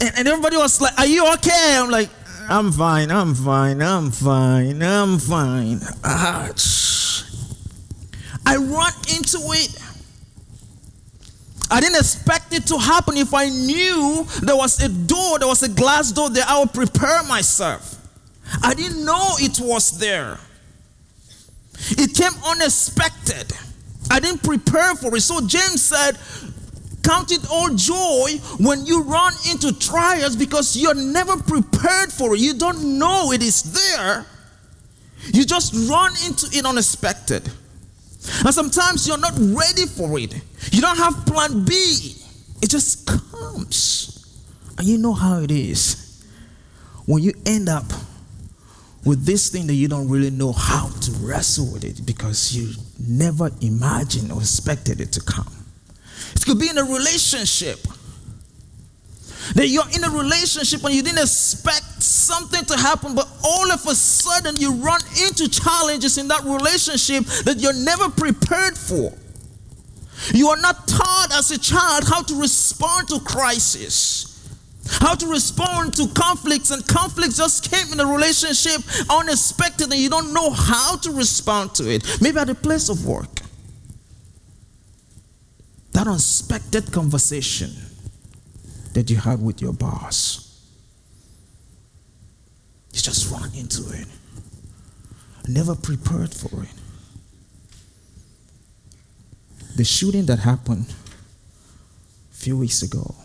and, 0.01 0.11
and 0.17 0.27
everybody 0.27 0.57
was 0.57 0.79
like, 0.81 0.97
Are 0.97 1.05
you 1.05 1.31
okay? 1.33 1.75
I'm 1.77 1.89
like, 1.89 2.09
I'm 2.49 2.71
fine, 2.71 3.11
I'm 3.11 3.35
fine, 3.35 3.79
I'm 3.79 4.09
fine, 4.09 4.81
I'm 4.81 5.19
fine. 5.19 5.79
Ouch. 6.03 7.23
I 8.43 8.55
run 8.55 8.91
into 9.15 9.37
it. 9.53 9.77
I 11.69 11.79
didn't 11.79 11.97
expect 11.97 12.51
it 12.51 12.65
to 12.67 12.79
happen. 12.79 13.17
If 13.17 13.35
I 13.35 13.49
knew 13.49 14.25
there 14.41 14.55
was 14.55 14.81
a 14.81 14.89
door, 14.89 15.37
there 15.37 15.47
was 15.47 15.61
a 15.61 15.69
glass 15.69 16.11
door 16.11 16.31
there, 16.31 16.43
I 16.47 16.59
would 16.59 16.73
prepare 16.73 17.21
myself. 17.23 17.97
I 18.63 18.73
didn't 18.73 19.05
know 19.05 19.35
it 19.37 19.59
was 19.59 19.99
there. 19.99 20.39
It 21.91 22.15
came 22.15 22.33
unexpected. 22.47 23.53
I 24.09 24.19
didn't 24.19 24.41
prepare 24.41 24.95
for 24.95 25.15
it. 25.15 25.21
So 25.21 25.39
James 25.45 25.83
said, 25.83 26.17
Count 27.03 27.31
it 27.31 27.45
all 27.49 27.69
joy 27.75 28.37
when 28.59 28.85
you 28.85 29.03
run 29.03 29.33
into 29.49 29.77
trials 29.79 30.35
because 30.35 30.75
you're 30.75 30.95
never 30.95 31.37
prepared 31.37 32.11
for 32.11 32.35
it. 32.35 32.39
You 32.39 32.53
don't 32.53 32.99
know 32.99 33.31
it 33.31 33.41
is 33.41 33.63
there. 33.73 34.25
You 35.33 35.45
just 35.45 35.89
run 35.89 36.11
into 36.25 36.47
it 36.51 36.65
unexpected. 36.65 37.49
And 38.45 38.53
sometimes 38.53 39.07
you're 39.07 39.17
not 39.17 39.33
ready 39.37 39.85
for 39.85 40.19
it. 40.19 40.33
You 40.71 40.81
don't 40.81 40.97
have 40.97 41.25
plan 41.25 41.63
B. 41.65 42.15
It 42.61 42.69
just 42.69 43.05
comes. 43.07 44.43
And 44.77 44.87
you 44.87 44.97
know 44.97 45.13
how 45.13 45.39
it 45.39 45.51
is. 45.51 46.23
When 47.05 47.23
you 47.23 47.33
end 47.45 47.69
up 47.69 47.85
with 49.05 49.25
this 49.25 49.49
thing 49.49 49.67
that 49.67 49.73
you 49.73 49.87
don't 49.87 50.09
really 50.09 50.29
know 50.29 50.51
how 50.51 50.87
to 50.87 51.11
wrestle 51.21 51.71
with 51.73 51.83
it 51.83 52.05
because 52.05 52.55
you 52.55 52.73
never 53.07 53.49
imagined 53.61 54.31
or 54.31 54.41
expected 54.41 54.99
it 55.01 55.11
to 55.13 55.21
come. 55.21 55.58
It 56.35 56.45
could 56.45 56.59
be 56.59 56.69
in 56.69 56.77
a 56.77 56.83
relationship. 56.83 57.79
That 59.55 59.67
you're 59.67 59.89
in 59.95 60.03
a 60.03 60.09
relationship 60.09 60.83
and 60.83 60.93
you 60.93 61.01
didn't 61.01 61.23
expect 61.23 62.03
something 62.03 62.63
to 62.65 62.77
happen, 62.77 63.15
but 63.15 63.27
all 63.43 63.71
of 63.71 63.85
a 63.87 63.95
sudden 63.95 64.57
you 64.57 64.73
run 64.73 64.99
into 65.25 65.49
challenges 65.49 66.17
in 66.17 66.27
that 66.27 66.43
relationship 66.43 67.25
that 67.45 67.57
you're 67.59 67.73
never 67.73 68.09
prepared 68.09 68.77
for. 68.77 69.11
You 70.33 70.49
are 70.49 70.57
not 70.57 70.87
taught 70.87 71.29
as 71.33 71.51
a 71.51 71.57
child 71.57 72.03
how 72.07 72.21
to 72.23 72.35
respond 72.39 73.07
to 73.09 73.19
crisis. 73.21 74.25
How 74.99 75.15
to 75.15 75.27
respond 75.27 75.93
to 75.95 76.07
conflicts, 76.09 76.71
and 76.71 76.85
conflicts 76.87 77.37
just 77.37 77.69
came 77.69 77.93
in 77.93 77.99
a 77.99 78.05
relationship 78.05 78.81
unexpected, 79.09 79.91
and 79.91 80.01
you 80.01 80.09
don't 80.09 80.33
know 80.33 80.49
how 80.49 80.97
to 80.97 81.11
respond 81.11 81.75
to 81.75 81.89
it. 81.89 82.03
Maybe 82.21 82.39
at 82.39 82.47
the 82.47 82.55
place 82.55 82.89
of 82.89 83.05
work. 83.05 83.41
That 85.91 86.07
unexpected 86.07 86.91
conversation 86.91 87.71
that 88.93 89.09
you 89.09 89.17
had 89.17 89.41
with 89.41 89.61
your 89.61 89.73
boss. 89.73 90.45
You 92.93 93.01
just 93.01 93.31
run 93.31 93.51
into 93.55 93.89
it. 93.91 94.07
Never 95.47 95.75
prepared 95.75 96.33
for 96.33 96.63
it. 96.63 96.69
The 99.75 99.83
shooting 99.83 100.25
that 100.25 100.39
happened 100.39 100.93
a 102.31 102.35
few 102.35 102.57
weeks 102.57 102.81
ago 102.81 103.15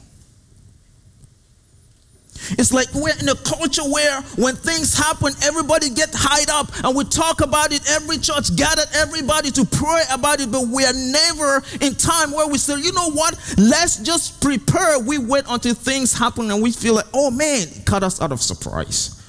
it's 2.51 2.73
like 2.73 2.93
we're 2.95 3.17
in 3.21 3.29
a 3.29 3.35
culture 3.35 3.83
where 3.83 4.21
when 4.37 4.57
things 4.57 4.97
happen, 4.97 5.33
everybody 5.43 5.91
get 5.91 6.11
hyped 6.11 6.51
up 6.51 6.85
and 6.85 6.97
we 6.97 7.05
talk 7.05 7.41
about 7.41 7.73
it. 7.73 7.89
Every 7.91 8.19
church 8.19 8.55
gathered 8.57 8.89
everybody 8.95 9.51
to 9.53 9.65
pray 9.65 10.03
about 10.11 10.41
it, 10.41 10.51
but 10.51 10.69
we 10.69 10.85
are 10.85 10.93
never 10.93 11.63
in 11.81 11.95
time 11.95 12.33
where 12.33 12.47
we 12.49 12.59
say, 12.59 12.79
you 12.81 12.93
know 12.93 13.11
what? 13.11 13.35
Let's 13.57 13.99
just 13.99 14.41
prepare. 14.41 14.99
We 15.01 15.19
wait 15.19 15.45
until 15.49 15.75
things 15.75 16.13
happen 16.13 16.51
and 16.51 16.63
we 16.63 16.73
feel 16.73 16.95
like, 16.95 17.07
oh 17.15 17.31
man, 17.31 17.67
cut 17.85 18.03
us 18.03 18.21
out 18.21 18.33
of 18.33 18.41
surprise. 18.41 19.21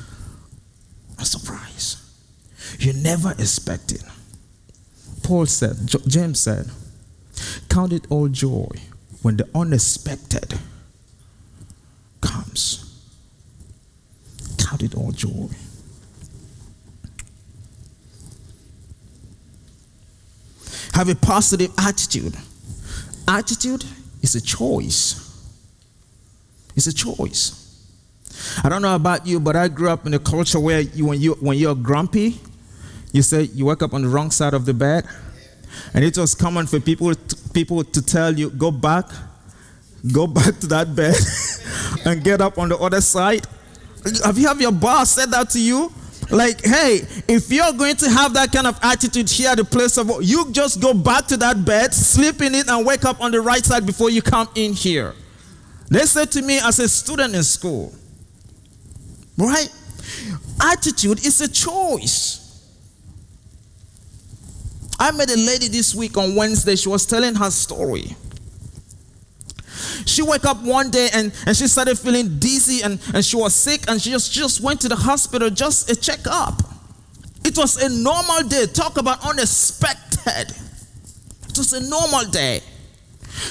A 1.20 1.26
surprise. 1.26 2.02
You 2.80 2.94
never 2.94 3.32
expect 3.32 3.92
it. 3.94 4.04
Paul 5.24 5.46
said, 5.46 5.76
James 6.08 6.40
said, 6.40 6.70
count 7.70 7.94
it 7.94 8.06
all 8.10 8.28
joy 8.28 8.70
when 9.22 9.38
the 9.38 9.50
unexpected 9.56 10.60
comes 12.22 12.85
count 14.76 14.84
it 14.84 14.98
all 14.98 15.12
joy. 15.12 15.48
Have 20.94 21.10
a 21.10 21.16
positive 21.16 21.72
attitude. 21.78 22.36
Attitude 23.28 23.84
is 24.22 24.36
a 24.36 24.42
choice. 24.42 25.22
It's 26.76 26.88
a 26.88 26.94
choice. 26.94 27.62
I 28.64 28.70
don't 28.70 28.82
know 28.82 28.96
about 28.96 29.26
you, 29.26 29.40
but 29.40 29.56
I 29.56 29.68
grew 29.68 29.90
up 29.90 30.06
in 30.06 30.14
a 30.14 30.20
culture 30.20 30.60
where 30.60 30.82
you, 30.82 31.06
when, 31.06 31.20
you, 31.22 31.34
when 31.36 31.58
you're 31.58 31.76
grumpy, 31.76 32.40
you 33.12 33.22
say 33.22 33.44
you 33.44 33.66
wake 33.66 33.82
up 33.82 33.94
on 33.94 34.02
the 34.02 34.10
wrong 34.10 34.32
side 34.32 34.54
of 34.54 34.66
the 34.66 34.74
bed. 34.74 35.06
And 35.94 36.04
it 36.04 36.18
was 36.18 36.36
common 36.36 36.68
for 36.68 36.80
people 36.80 37.14
to, 37.14 37.50
people 37.52 37.84
to 37.84 38.02
tell 38.02 38.38
you, 38.38 38.50
go 38.50 38.72
back, 38.72 39.10
go 40.14 40.28
back 40.28 40.60
to 40.60 40.68
that 40.68 40.96
bed 40.96 41.16
and 42.06 42.24
get 42.24 42.42
up 42.42 42.58
on 42.58 42.70
the 42.70 42.78
other 42.78 43.02
side. 43.02 43.46
Have 44.24 44.38
you 44.38 44.48
have 44.48 44.62
your 44.62 44.72
boss 44.72 45.12
said 45.12 45.32
that 45.32 45.50
to 45.52 45.60
you? 45.60 45.92
Like, 46.30 46.64
hey, 46.64 47.02
if 47.28 47.52
you're 47.52 47.74
going 47.74 47.96
to 47.98 48.10
have 48.10 48.34
that 48.34 48.52
kind 48.52 48.66
of 48.66 48.80
attitude 48.82 49.30
here 49.30 49.50
at 49.50 49.58
the 49.58 49.66
place 49.66 49.98
of 49.98 50.24
you 50.24 50.52
just 50.52 50.82
go 50.82 50.94
back 50.94 51.28
to 51.28 51.38
that 51.38 51.66
bed, 51.66 51.94
sleep 51.94 52.42
in 52.42 52.56
it, 52.56 52.68
and 52.68 52.86
wake 52.86 53.06
up 53.06 53.22
on 53.22 53.32
the 53.32 53.42
right 53.42 53.64
side 53.64 53.86
before 53.86 54.10
you 54.10 54.22
come 54.22 54.50
in 54.56 54.74
here. 54.74 55.14
They 55.90 56.06
said 56.06 56.32
to 56.32 56.42
me 56.42 56.60
as 56.60 56.80
a 56.80 56.90
student 56.90 57.36
in 57.36 57.44
school, 57.44 57.94
right? 59.38 59.70
Attitude 60.62 61.26
is 61.26 61.42
a 61.42 61.48
choice. 61.48 62.42
I 65.00 65.12
met 65.12 65.30
a 65.30 65.38
lady 65.38 65.68
this 65.68 65.94
week 65.94 66.18
on 66.18 66.36
Wednesday. 66.36 66.76
She 66.76 66.90
was 66.90 67.06
telling 67.06 67.36
her 67.36 67.52
story. 67.52 68.16
She 70.06 70.22
woke 70.22 70.46
up 70.46 70.62
one 70.62 70.92
day 70.92 71.10
and, 71.14 71.34
and 71.46 71.56
she 71.56 71.68
started 71.68 71.98
feeling 71.98 72.40
dizzy 72.40 72.82
and, 72.84 73.00
and 73.14 73.24
she 73.24 73.36
was 73.36 73.54
sick 73.54 73.82
and 73.88 74.02
she 74.02 74.12
just, 74.12 74.32
just 74.32 74.62
went 74.62 74.82
to 74.82 74.90
the 74.90 74.96
hospital 74.96 75.50
just 75.50 75.90
a 75.90 75.96
checkup. 75.96 76.62
It 77.44 77.58
was 77.58 77.82
a 77.82 77.90
normal 77.90 78.48
day. 78.48 78.66
Talk 78.66 78.98
about 78.98 79.26
unexpected. 79.26 80.56
It 81.50 81.58
was 81.58 81.74
a 81.74 81.88
normal 81.90 82.30
day. 82.32 82.62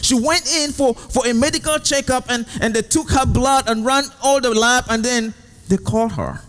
She 0.02 0.14
went 0.14 0.52
in 0.56 0.72
for, 0.72 0.94
for 0.94 1.26
a 1.26 1.34
medical 1.34 1.78
checkup 1.78 2.30
and, 2.30 2.46
and 2.60 2.74
they 2.74 2.82
took 2.82 3.10
her 3.10 3.26
blood 3.26 3.68
and 3.68 3.84
ran 3.84 4.04
all 4.22 4.40
the 4.40 4.50
lab 4.50 4.84
and 4.88 5.04
then 5.04 5.34
they 5.68 5.76
called 5.76 6.12
her. 6.12 6.40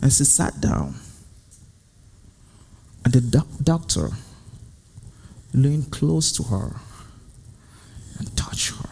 And 0.00 0.12
she 0.12 0.24
sat 0.24 0.60
down. 0.60 0.94
And 3.04 3.12
the 3.12 3.20
doc- 3.20 3.46
doctor 3.62 4.10
leaned 5.52 5.90
close 5.90 6.30
to 6.32 6.42
her 6.44 6.76
and 8.18 8.36
touch 8.36 8.70
her. 8.72 8.88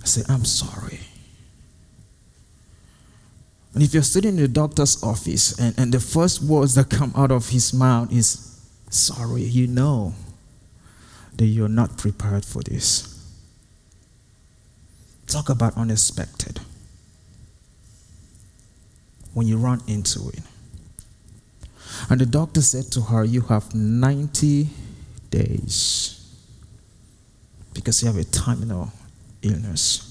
say, 0.11 0.23
I'm 0.29 0.45
sorry. 0.45 0.99
And 3.73 3.81
if 3.81 3.93
you're 3.93 4.03
sitting 4.03 4.31
in 4.31 4.41
the 4.41 4.47
doctor's 4.47 5.01
office 5.01 5.57
and, 5.57 5.77
and 5.79 5.93
the 5.93 5.99
first 5.99 6.41
words 6.41 6.75
that 6.75 6.89
come 6.89 7.13
out 7.15 7.31
of 7.31 7.49
his 7.49 7.73
mouth 7.73 8.11
is, 8.11 8.59
sorry, 8.89 9.43
you 9.43 9.67
know 9.67 10.13
that 11.35 11.45
you're 11.45 11.69
not 11.69 11.97
prepared 11.97 12.43
for 12.43 12.61
this. 12.63 13.07
Talk 15.27 15.49
about 15.49 15.77
unexpected. 15.77 16.59
When 19.33 19.47
you 19.47 19.57
run 19.57 19.81
into 19.87 20.27
it. 20.29 20.41
And 22.09 22.19
the 22.19 22.25
doctor 22.25 22.61
said 22.61 22.91
to 22.93 23.01
her, 23.01 23.23
You 23.23 23.41
have 23.41 23.73
90 23.73 24.67
days 25.29 26.17
because 27.73 28.03
you 28.03 28.07
have 28.07 28.17
a 28.17 28.25
terminal 28.25 28.91
illness. 29.41 30.07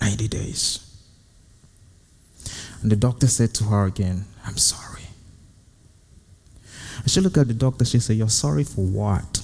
90 0.00 0.28
days. 0.28 0.84
And 2.82 2.90
the 2.90 2.96
doctor 2.96 3.26
said 3.26 3.54
to 3.54 3.64
her 3.64 3.86
again, 3.86 4.24
I'm 4.46 4.56
sorry. 4.56 5.02
And 7.02 7.10
she 7.10 7.20
looked 7.20 7.36
at 7.36 7.48
the 7.48 7.54
doctor, 7.54 7.84
she 7.84 7.98
said, 7.98 8.16
You're 8.16 8.28
sorry 8.28 8.64
for 8.64 8.84
what? 8.84 9.42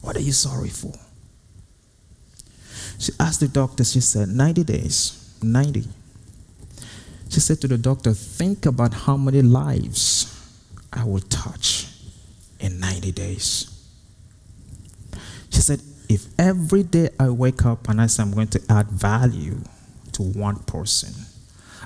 What 0.00 0.16
are 0.16 0.20
you 0.20 0.32
sorry 0.32 0.68
for? 0.68 0.94
She 2.98 3.12
asked 3.20 3.40
the 3.40 3.48
doctor, 3.48 3.84
she 3.84 4.00
said, 4.00 4.28
90 4.28 4.64
days. 4.64 5.34
90. 5.42 5.84
She 7.28 7.40
said 7.40 7.60
to 7.60 7.68
the 7.68 7.78
doctor, 7.78 8.12
Think 8.12 8.66
about 8.66 8.94
how 8.94 9.16
many 9.16 9.42
lives 9.42 10.34
I 10.92 11.04
will 11.04 11.20
touch 11.20 11.86
in 12.58 12.80
90 12.80 13.12
days. 13.12 13.77
Said, 15.68 15.82
if 16.08 16.24
every 16.38 16.82
day 16.82 17.10
I 17.20 17.28
wake 17.28 17.66
up 17.66 17.90
and 17.90 18.00
I 18.00 18.06
say 18.06 18.22
I'm 18.22 18.32
going 18.32 18.48
to 18.48 18.62
add 18.70 18.86
value 18.86 19.58
to 20.12 20.22
one 20.22 20.56
person, 20.60 21.12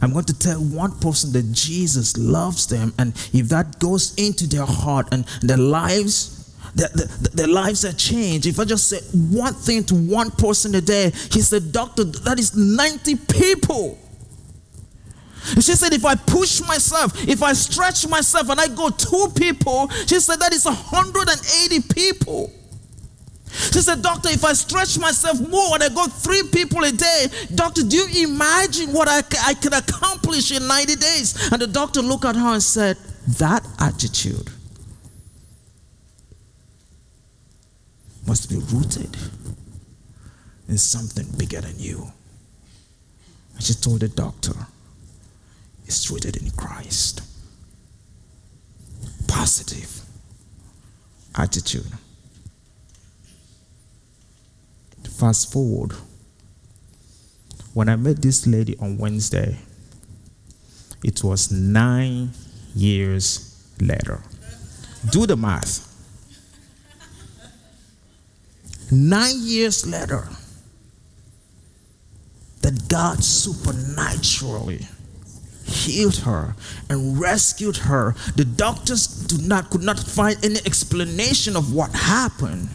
I'm 0.00 0.12
going 0.12 0.26
to 0.26 0.38
tell 0.38 0.60
one 0.60 0.92
person 1.00 1.32
that 1.32 1.50
Jesus 1.50 2.16
loves 2.16 2.68
them, 2.68 2.94
and 2.96 3.12
if 3.32 3.48
that 3.48 3.80
goes 3.80 4.14
into 4.14 4.46
their 4.46 4.66
heart 4.66 5.08
and 5.10 5.24
their 5.40 5.56
lives, 5.56 6.54
their, 6.76 6.90
their, 6.94 7.06
their 7.06 7.48
lives 7.48 7.84
are 7.84 7.92
changed. 7.92 8.46
If 8.46 8.60
I 8.60 8.66
just 8.66 8.88
say 8.88 9.00
one 9.34 9.54
thing 9.54 9.82
to 9.86 9.96
one 9.96 10.30
person 10.30 10.76
a 10.76 10.80
day, 10.80 11.10
he 11.32 11.40
said, 11.40 11.72
Doctor, 11.72 12.04
that 12.04 12.38
is 12.38 12.54
90 12.54 13.16
people. 13.16 13.98
She 15.56 15.74
said, 15.74 15.92
if 15.92 16.04
I 16.04 16.14
push 16.14 16.60
myself, 16.60 17.26
if 17.26 17.42
I 17.42 17.52
stretch 17.52 18.06
myself 18.06 18.48
and 18.48 18.60
I 18.60 18.68
go 18.68 18.90
two 18.90 19.26
people, 19.34 19.88
she 20.06 20.20
said, 20.20 20.36
that 20.36 20.52
is 20.52 20.66
180 20.66 21.80
people. 21.92 22.52
She 23.52 23.80
said, 23.80 24.02
Doctor, 24.02 24.30
if 24.30 24.44
I 24.44 24.54
stretch 24.54 24.98
myself 24.98 25.38
more 25.40 25.74
and 25.74 25.82
I 25.82 25.88
go 25.90 26.06
three 26.06 26.42
people 26.52 26.82
a 26.84 26.90
day, 26.92 27.26
doctor, 27.54 27.82
do 27.82 27.96
you 27.96 28.28
imagine 28.28 28.92
what 28.92 29.08
I, 29.08 29.22
I 29.46 29.54
can 29.54 29.74
accomplish 29.74 30.50
in 30.52 30.66
90 30.66 30.96
days? 30.96 31.52
And 31.52 31.60
the 31.60 31.66
doctor 31.66 32.00
looked 32.00 32.24
at 32.24 32.34
her 32.36 32.52
and 32.54 32.62
said, 32.62 32.96
That 33.38 33.66
attitude 33.78 34.50
must 38.26 38.48
be 38.48 38.56
rooted 38.56 39.16
in 40.68 40.78
something 40.78 41.26
bigger 41.36 41.60
than 41.60 41.78
you. 41.78 42.10
And 43.54 43.62
she 43.62 43.74
told 43.74 44.00
the 44.00 44.08
doctor, 44.08 44.54
It's 45.84 46.10
rooted 46.10 46.36
in 46.36 46.50
Christ. 46.52 47.20
Positive 49.28 50.00
attitude. 51.34 51.90
Fast 55.18 55.52
forward. 55.52 55.92
When 57.74 57.88
I 57.88 57.96
met 57.96 58.20
this 58.20 58.46
lady 58.46 58.76
on 58.78 58.98
Wednesday, 58.98 59.58
it 61.02 61.22
was 61.24 61.50
nine 61.50 62.30
years 62.74 63.64
later. 63.80 64.22
Do 65.10 65.26
the 65.26 65.36
math. 65.36 65.88
Nine 68.90 69.36
years 69.38 69.86
later, 69.86 70.28
that 72.60 72.88
God 72.88 73.24
supernaturally 73.24 74.86
healed 75.64 76.18
her 76.18 76.54
and 76.88 77.18
rescued 77.18 77.78
her. 77.78 78.14
The 78.36 78.44
doctors 78.44 79.06
do 79.06 79.38
not, 79.46 79.70
could 79.70 79.82
not 79.82 79.98
find 79.98 80.36
any 80.44 80.58
explanation 80.66 81.56
of 81.56 81.74
what 81.74 81.90
happened. 81.92 82.68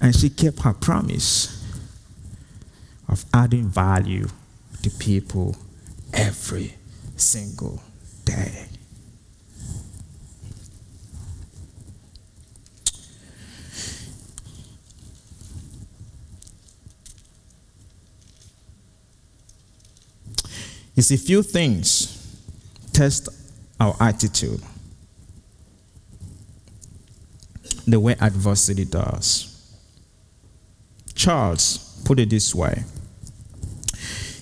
And 0.00 0.16
she 0.16 0.30
kept 0.30 0.60
her 0.60 0.72
promise 0.72 1.56
of 3.08 3.24
adding 3.34 3.68
value 3.68 4.28
to 4.82 4.90
people 4.90 5.56
every 6.12 6.74
single 7.16 7.82
day. 8.24 8.66
You 20.94 21.02
see, 21.02 21.16
few 21.16 21.42
things 21.42 22.16
test 22.92 23.28
our 23.78 23.96
attitude 24.00 24.60
the 27.86 27.98
way 27.98 28.16
adversity 28.20 28.84
does. 28.84 29.49
Charles 31.20 32.00
put 32.06 32.18
it 32.18 32.30
this 32.30 32.54
way 32.54 32.82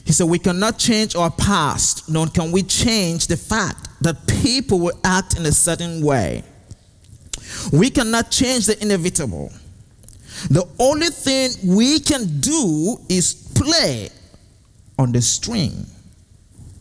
He 0.04 0.12
said, 0.12 0.28
We 0.28 0.38
cannot 0.38 0.78
change 0.78 1.16
our 1.16 1.30
past, 1.30 2.08
nor 2.08 2.28
can 2.28 2.52
we 2.52 2.62
change 2.62 3.26
the 3.26 3.36
fact 3.36 3.88
that 4.00 4.16
people 4.28 4.78
will 4.78 4.98
act 5.02 5.36
in 5.36 5.44
a 5.44 5.50
certain 5.52 6.04
way. 6.04 6.44
We 7.72 7.90
cannot 7.90 8.30
change 8.30 8.66
the 8.66 8.80
inevitable. 8.80 9.50
The 10.50 10.64
only 10.78 11.08
thing 11.08 11.50
we 11.64 11.98
can 11.98 12.38
do 12.40 12.98
is 13.08 13.34
play 13.56 14.10
on 14.98 15.10
the 15.10 15.20
string 15.20 15.84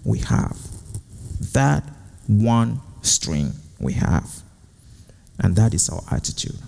we 0.05 0.19
have. 0.19 0.57
That 1.53 1.83
one 2.27 2.81
string 3.01 3.51
we 3.79 3.93
have. 3.93 4.29
And 5.39 5.55
that 5.55 5.73
is 5.73 5.89
our 5.89 6.03
attitude. 6.11 6.59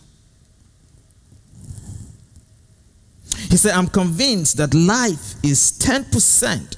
He 3.49 3.57
said, 3.57 3.73
I'm 3.73 3.88
convinced 3.88 4.57
that 4.57 4.73
life 4.75 5.33
is 5.43 5.71
10% 5.79 6.77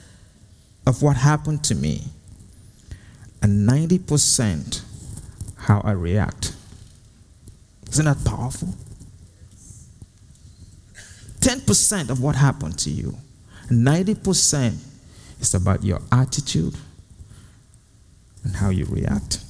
of 0.87 1.01
what 1.01 1.17
happened 1.17 1.63
to 1.65 1.75
me 1.75 2.03
and 3.41 3.69
90% 3.69 4.81
how 5.57 5.81
I 5.81 5.91
react. 5.91 6.55
Isn't 7.91 8.05
that 8.05 8.23
powerful? 8.23 8.73
10% 11.41 12.09
of 12.09 12.21
what 12.21 12.35
happened 12.35 12.79
to 12.79 12.89
you, 12.89 13.17
90% 13.67 14.77
is 15.41 15.53
about 15.53 15.83
your 15.83 15.99
attitude 16.11 16.75
and 18.43 18.55
how 18.55 18.69
you 18.69 18.85
react. 18.85 19.43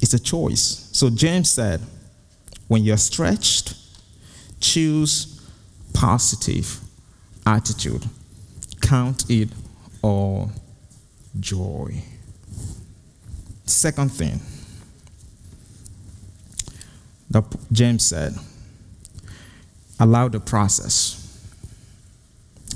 It's 0.00 0.14
a 0.14 0.18
choice. 0.18 0.88
So 0.92 1.10
James 1.10 1.50
said, 1.50 1.80
when 2.68 2.82
you're 2.82 2.96
stretched, 2.96 3.74
choose 4.66 5.40
positive 5.94 6.80
attitude. 7.46 8.04
Count 8.80 9.24
it 9.30 9.48
all 10.02 10.50
joy. 11.38 12.02
Second 13.64 14.10
thing 14.10 14.40
that 17.30 17.44
James 17.72 18.04
said, 18.04 18.34
allow 20.00 20.28
the 20.28 20.40
process. 20.40 21.22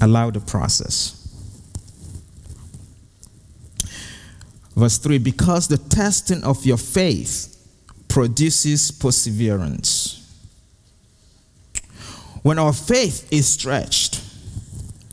Allow 0.00 0.30
the 0.30 0.40
process. 0.40 1.16
Verse 4.76 4.98
3 4.98 5.18
Because 5.18 5.68
the 5.68 5.76
testing 5.76 6.42
of 6.44 6.64
your 6.64 6.78
faith 6.78 7.56
produces 8.08 8.90
perseverance. 8.90 9.99
When 12.42 12.58
our 12.58 12.72
faith 12.72 13.30
is 13.32 13.46
stretched, 13.46 14.22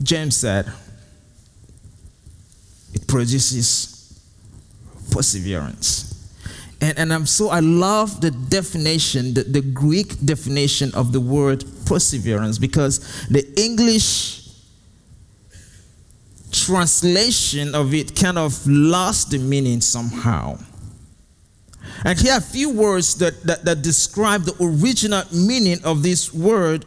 James 0.02 0.38
said, 0.38 0.72
it 2.94 3.08
produces 3.08 4.20
perseverance. 5.12 6.08
And, 6.80 6.98
and 6.98 7.14
I'm 7.14 7.26
so, 7.26 7.50
I 7.50 7.60
love 7.60 8.22
the 8.22 8.32
definition, 8.32 9.34
the, 9.34 9.44
the 9.44 9.62
Greek 9.62 10.24
definition 10.24 10.94
of 10.94 11.12
the 11.12 11.20
word 11.20 11.66
perseverance 11.86 12.58
because 12.60 13.28
the 13.28 13.46
English 13.60 14.50
translation 16.52 17.76
of 17.76 17.94
it 17.94 18.16
kind 18.16 18.38
of 18.38 18.66
lost 18.68 19.32
the 19.32 19.38
meaning 19.38 19.82
somehow. 19.82 20.58
And 22.06 22.20
here 22.20 22.34
are 22.34 22.38
a 22.38 22.42
few 22.42 22.70
words 22.70 23.16
that, 23.16 23.42
that, 23.44 23.66
that 23.66 23.82
describe 23.82 24.44
the 24.44 24.56
original 24.64 25.24
meaning 25.34 25.84
of 25.84 26.04
this 26.04 26.34
word 26.34 26.86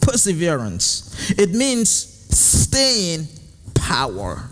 perseverance. 0.00 1.30
It 1.30 1.50
means 1.50 1.90
staying 1.90 3.28
power. 3.74 4.42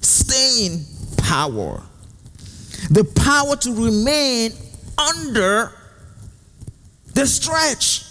Staying 0.00 0.84
power. 1.18 1.82
The 2.90 3.04
power 3.04 3.56
to 3.56 3.72
remain 3.72 4.52
under 4.98 5.72
the 7.14 7.26
stretch. 7.26 8.04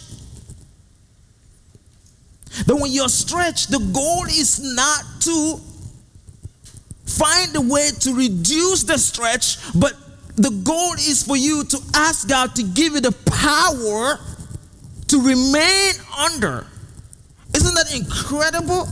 That 2.65 2.75
when 2.75 2.91
you're 2.91 3.09
stretched, 3.09 3.71
the 3.71 3.79
goal 3.79 4.25
is 4.25 4.59
not 4.61 5.03
to 5.21 5.59
find 7.05 7.55
a 7.55 7.61
way 7.61 7.89
to 7.99 8.13
reduce 8.13 8.83
the 8.83 8.97
stretch, 8.97 9.57
but 9.73 9.93
the 10.35 10.49
goal 10.63 10.93
is 10.93 11.23
for 11.23 11.37
you 11.37 11.63
to 11.63 11.79
ask 11.93 12.27
God 12.27 12.55
to 12.55 12.63
give 12.63 12.93
you 12.93 13.01
the 13.01 13.11
power 13.11 14.19
to 15.07 15.21
remain 15.21 15.93
under. 16.17 16.65
Isn't 17.55 17.73
that 17.75 17.95
incredible? 17.95 18.87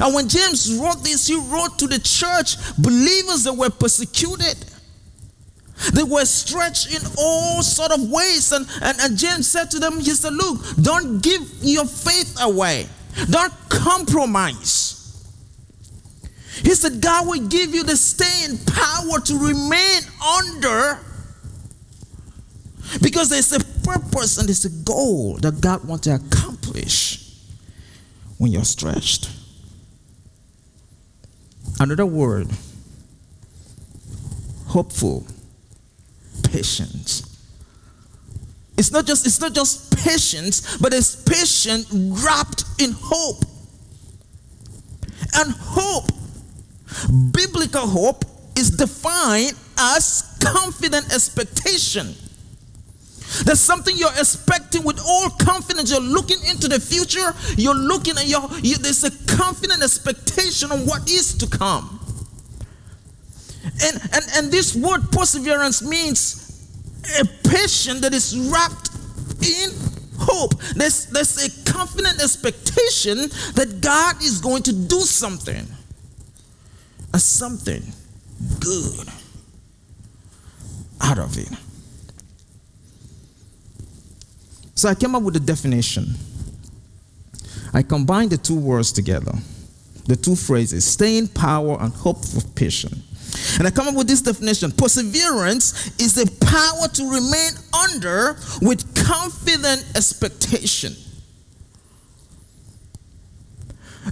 And 0.00 0.14
when 0.14 0.28
James 0.28 0.74
wrote 0.74 1.02
this, 1.02 1.26
he 1.26 1.36
wrote 1.36 1.78
to 1.78 1.86
the 1.86 1.98
church 1.98 2.56
believers 2.76 3.44
that 3.44 3.54
were 3.54 3.70
persecuted. 3.70 4.56
They 5.94 6.02
were 6.02 6.26
stretched 6.26 6.94
in 6.94 7.00
all 7.16 7.62
sort 7.62 7.90
of 7.92 8.10
ways. 8.10 8.52
And, 8.52 8.66
and, 8.82 9.00
and 9.00 9.16
James 9.16 9.50
said 9.50 9.70
to 9.70 9.78
them, 9.78 9.98
he 9.98 10.10
said, 10.10 10.34
look, 10.34 10.58
don't 10.76 11.22
give 11.22 11.42
your 11.62 11.86
faith 11.86 12.36
away. 12.40 12.86
Don't 13.30 13.52
compromise. 13.70 14.96
He 16.62 16.74
said, 16.74 17.00
God 17.00 17.26
will 17.26 17.48
give 17.48 17.74
you 17.74 17.82
the 17.82 17.96
staying 17.96 18.58
power 18.66 19.20
to 19.20 19.38
remain 19.38 20.02
under 20.38 20.98
because 23.02 23.28
there's 23.28 23.52
a 23.52 23.60
purpose 23.82 24.38
and 24.38 24.48
there's 24.48 24.64
a 24.64 24.84
goal 24.84 25.36
that 25.38 25.60
God 25.60 25.86
wants 25.86 26.04
to 26.04 26.14
accomplish 26.14 27.34
when 28.38 28.52
you're 28.52 28.64
stretched. 28.64 29.30
Another 31.78 32.06
word 32.06 32.48
hopeful 34.66 35.26
patience. 36.44 37.26
It's 38.76 38.90
not 38.90 39.06
just 39.06 39.26
it's 39.26 39.40
not 39.40 39.54
just 39.54 39.96
patience, 39.98 40.78
but 40.78 40.94
it's 40.94 41.16
patience 41.16 41.86
wrapped 41.92 42.64
in 42.80 42.92
hope. 42.92 43.44
And 45.34 45.52
hope, 45.52 46.10
biblical 47.32 47.86
hope, 47.86 48.24
is 48.56 48.70
defined 48.70 49.52
as 49.78 50.36
confident 50.40 51.12
expectation. 51.12 52.14
There's 53.44 53.60
something 53.60 53.96
you're 53.96 54.10
expecting 54.10 54.84
with 54.84 55.00
all 55.04 55.30
confidence. 55.30 55.90
You're 55.90 56.00
looking 56.00 56.38
into 56.48 56.68
the 56.68 56.80
future. 56.80 57.34
You're 57.56 57.74
looking 57.74 58.18
and 58.18 58.28
you're, 58.28 58.48
you, 58.62 58.76
there's 58.76 59.04
a 59.04 59.10
confident 59.36 59.82
expectation 59.82 60.72
on 60.72 60.86
what 60.86 61.08
is 61.08 61.34
to 61.38 61.46
come. 61.46 62.00
And, 63.82 64.00
and, 64.12 64.24
and 64.34 64.52
this 64.52 64.74
word 64.74 65.10
perseverance 65.12 65.82
means 65.82 66.68
a 67.20 67.24
patience 67.48 68.00
that 68.00 68.12
is 68.12 68.36
wrapped 68.36 68.90
in 69.42 69.70
hope. 70.18 70.58
There's, 70.74 71.06
there's 71.06 71.44
a 71.44 71.72
confident 71.72 72.22
expectation 72.22 73.18
that 73.54 73.78
God 73.80 74.22
is 74.22 74.40
going 74.40 74.62
to 74.64 74.72
do 74.72 75.00
something. 75.00 75.66
A 77.12 77.18
something 77.18 77.82
good 78.60 79.08
out 81.00 81.18
of 81.18 81.36
it. 81.38 81.48
So 84.80 84.88
I 84.88 84.94
came 84.94 85.14
up 85.14 85.22
with 85.22 85.36
a 85.36 85.40
definition. 85.40 86.14
I 87.74 87.82
combined 87.82 88.30
the 88.30 88.38
two 88.38 88.58
words 88.58 88.92
together, 88.92 89.32
the 90.06 90.16
two 90.16 90.34
phrases, 90.34 90.86
staying 90.86 91.28
power 91.28 91.76
and 91.78 91.92
hope 91.92 92.24
for 92.24 92.40
patience. 92.54 93.58
And 93.58 93.66
I 93.68 93.70
come 93.72 93.88
up 93.88 93.94
with 93.94 94.08
this 94.08 94.22
definition 94.22 94.72
perseverance 94.72 96.00
is 96.00 96.14
the 96.14 96.24
power 96.46 96.88
to 96.94 97.02
remain 97.02 97.50
under 97.78 98.38
with 98.62 98.80
confident 99.06 99.84
expectation. 99.94 100.94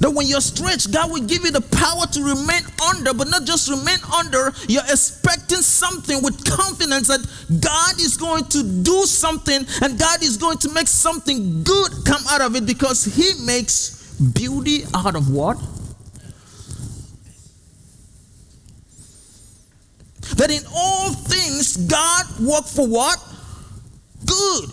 That 0.00 0.10
when 0.10 0.26
you're 0.26 0.40
stretched, 0.40 0.92
God 0.92 1.10
will 1.10 1.26
give 1.26 1.44
you 1.44 1.50
the 1.50 1.60
power 1.60 2.06
to 2.06 2.22
remain 2.22 2.62
under, 2.90 3.12
but 3.12 3.28
not 3.28 3.44
just 3.44 3.68
remain 3.68 3.98
under, 4.14 4.52
you're 4.68 4.82
expecting 4.88 5.58
something 5.58 6.22
with 6.22 6.44
confidence 6.44 7.08
that 7.08 7.20
God 7.60 8.00
is 8.00 8.16
going 8.16 8.44
to 8.44 8.62
do 8.82 9.04
something 9.04 9.66
and 9.82 9.98
God 9.98 10.22
is 10.22 10.36
going 10.36 10.58
to 10.58 10.72
make 10.72 10.86
something 10.86 11.62
good 11.64 11.92
come 12.04 12.22
out 12.30 12.40
of 12.40 12.54
it 12.54 12.66
because 12.66 13.04
He 13.04 13.32
makes 13.44 14.12
beauty 14.20 14.84
out 14.94 15.16
of 15.16 15.30
what? 15.30 15.58
That 20.36 20.50
in 20.50 20.62
all 20.72 21.10
things, 21.12 21.76
God 21.76 22.24
work 22.40 22.64
for 22.64 22.86
what? 22.86 23.18
Good. 24.24 24.70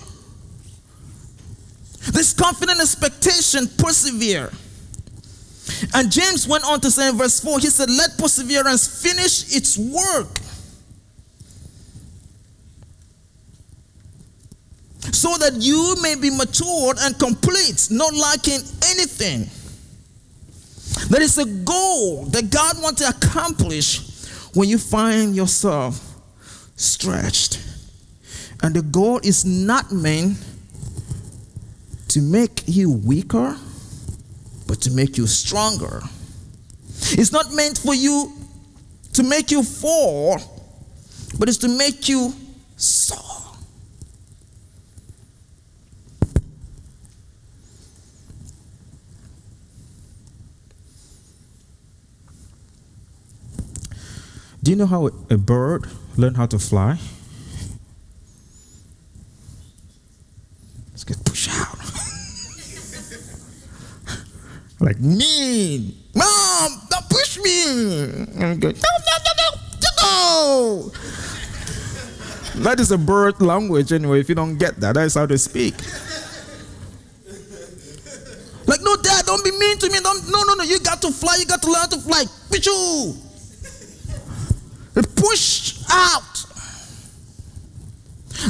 This 2.12 2.34
confident 2.34 2.80
expectation 2.80 3.68
persevere. 3.78 4.52
And 5.94 6.12
James 6.12 6.48
went 6.48 6.64
on 6.66 6.80
to 6.82 6.92
say 6.92 7.10
in 7.10 7.18
verse 7.18 7.40
4, 7.40 7.60
he 7.60 7.68
said, 7.68 7.90
Let 7.90 8.18
perseverance 8.18 9.02
finish 9.02 9.56
its 9.56 9.78
work. 9.78 10.40
So 15.12 15.36
that 15.38 15.54
you 15.56 15.96
may 16.02 16.16
be 16.16 16.30
matured 16.30 16.98
and 17.02 17.18
complete, 17.18 17.88
not 17.90 18.14
lacking 18.14 18.60
anything. 18.90 19.50
That 21.10 21.22
is 21.22 21.38
a 21.38 21.46
goal 21.46 22.26
that 22.26 22.50
God 22.50 22.82
wants 22.82 23.02
to 23.02 23.10
accomplish 23.10 24.02
when 24.54 24.70
you 24.70 24.78
find 24.78 25.36
yourself 25.36 26.02
stretched. 26.76 27.62
And 28.64 28.76
the 28.76 28.82
goal 28.82 29.20
is 29.24 29.46
not 29.46 29.92
meant 29.92 30.38
to 32.10 32.22
make 32.22 32.64
you 32.66 32.92
weaker 32.92 33.58
but 34.76 34.82
to 34.82 34.92
make 34.92 35.18
you 35.18 35.26
stronger. 35.26 36.02
It's 37.12 37.32
not 37.32 37.54
meant 37.54 37.78
for 37.78 37.96
you 37.96 38.34
to 39.14 39.24
make 39.24 39.50
you 39.50 39.64
fall, 39.64 40.38
but 41.40 41.48
it's 41.48 41.60
to 41.60 41.70
make 41.70 42.10
you 42.10 42.34
soar. 42.76 43.56
Do 54.62 54.72
you 54.72 54.76
know 54.76 54.88
how 54.88 55.08
a 55.30 55.38
bird 55.38 55.88
learned 56.18 56.36
how 56.36 56.48
to 56.48 56.60
fly? 56.60 57.00
Let's 60.92 61.06
get 61.06 61.24
pushed 61.24 61.50
out. 61.50 61.76
Like 64.86 65.00
mean. 65.00 65.98
Mom, 66.14 66.70
don't 66.92 67.10
push 67.10 67.40
me. 67.40 68.04
And 68.38 68.62
go, 68.62 68.70
no, 68.70 68.94
no, 69.10 69.18
no, 69.26 69.50
no, 69.82 69.90
no. 70.02 70.92
That 72.62 72.80
is 72.80 72.92
a 72.92 72.98
bird 72.98 73.42
language 73.42 73.92
anyway. 73.92 74.20
If 74.20 74.30
you 74.30 74.36
don't 74.36 74.58
get 74.58 74.80
that, 74.80 74.94
that's 74.94 75.16
how 75.16 75.26
they 75.26 75.38
speak. 75.38 75.74
Like, 78.68 78.82
no, 78.82 78.96
dad, 78.96 79.26
don't 79.26 79.44
be 79.44 79.52
mean 79.52 79.78
to 79.80 79.90
me. 79.90 80.00
Don't, 80.02 80.30
no, 80.30 80.44
no, 80.44 80.54
no. 80.54 80.64
You 80.64 80.80
got 80.80 81.02
to 81.02 81.12
fly. 81.12 81.38
You 81.40 81.46
got 81.46 81.64
to 81.64 81.72
learn 81.72 81.90
to 81.90 81.98
fly. 81.98 82.24
Pichu. 82.50 83.18
Push 85.16 85.84
out. 85.90 86.46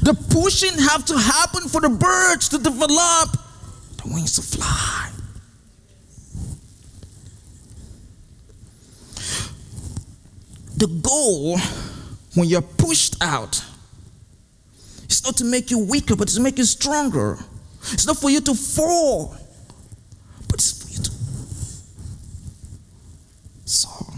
The 0.03 0.13
pushing 0.31 0.77
have 0.83 1.05
to 1.05 1.17
happen 1.17 1.69
for 1.69 1.79
the 1.79 1.89
birds 1.89 2.49
to 2.49 2.57
develop 2.57 3.31
the 4.03 4.11
wings 4.13 4.35
to 4.35 4.41
fly. 4.41 5.14
The 10.77 10.87
goal 10.87 11.57
when 12.35 12.47
you're 12.47 12.61
pushed 12.61 13.15
out 13.21 13.63
it's 15.05 15.23
not 15.23 15.37
to 15.37 15.45
make 15.45 15.71
you 15.71 15.79
weaker, 15.79 16.15
but 16.15 16.27
to 16.29 16.41
make 16.41 16.57
you 16.57 16.65
stronger. 16.65 17.37
It's 17.93 18.07
not 18.07 18.17
for 18.17 18.29
you 18.29 18.41
to 18.41 18.55
fall, 18.55 19.35
but 20.49 20.55
it's 20.55 20.83
for 20.83 20.89
you 20.91 20.97
to 20.97 21.11
soar. 23.65 24.13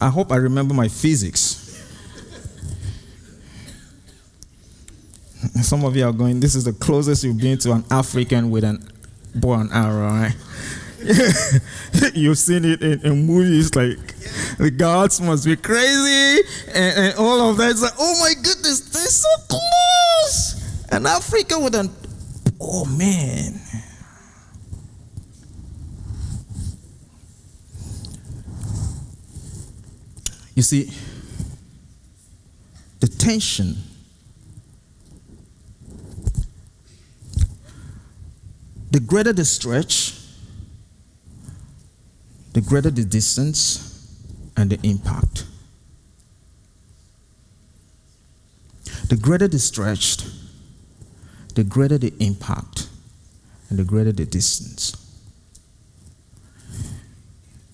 I 0.00 0.08
hope 0.10 0.30
I 0.30 0.36
remember 0.36 0.74
my 0.74 0.88
physics. 0.88 1.45
Some 5.62 5.84
of 5.84 5.96
you 5.96 6.06
are 6.06 6.12
going, 6.12 6.40
this 6.40 6.54
is 6.54 6.64
the 6.64 6.72
closest 6.72 7.24
you've 7.24 7.38
been 7.38 7.58
to 7.58 7.72
an 7.72 7.84
African 7.90 8.50
with 8.50 8.64
an 8.64 8.88
bow 9.34 9.54
and 9.54 9.72
arrow, 9.72 10.08
right? 10.08 10.34
You've 12.14 12.38
seen 12.38 12.64
it 12.64 12.82
in, 12.82 13.00
in, 13.02 13.26
movies 13.26 13.74
like 13.76 13.98
the 14.56 14.72
gods 14.72 15.20
must 15.20 15.44
be 15.44 15.54
crazy 15.54 16.42
and, 16.68 16.98
and 16.98 17.18
all 17.18 17.50
of 17.50 17.58
that. 17.58 17.70
It's 17.70 17.82
like, 17.82 17.92
oh 17.98 18.18
my 18.20 18.34
goodness, 18.34 18.80
they're 18.80 19.02
so 19.06 19.28
close. 19.48 20.86
And 20.90 21.06
Africa 21.06 21.60
with 21.60 21.74
an, 21.74 21.90
oh 22.60 22.86
man. 22.86 23.60
You 30.56 30.62
see, 30.62 30.90
the 33.00 33.06
tension 33.06 33.76
the 38.96 39.00
greater 39.00 39.34
the 39.34 39.44
stretch, 39.44 40.14
the 42.54 42.62
greater 42.62 42.88
the 42.88 43.04
distance 43.04 44.10
and 44.56 44.70
the 44.70 44.88
impact. 44.88 45.44
The 49.10 49.16
greater 49.16 49.48
the 49.48 49.58
stretch, 49.58 50.24
the 51.54 51.62
greater 51.62 51.98
the 51.98 52.14
impact 52.20 52.88
and 53.68 53.78
the 53.78 53.84
greater 53.84 54.12
the 54.12 54.24
distance. 54.24 54.96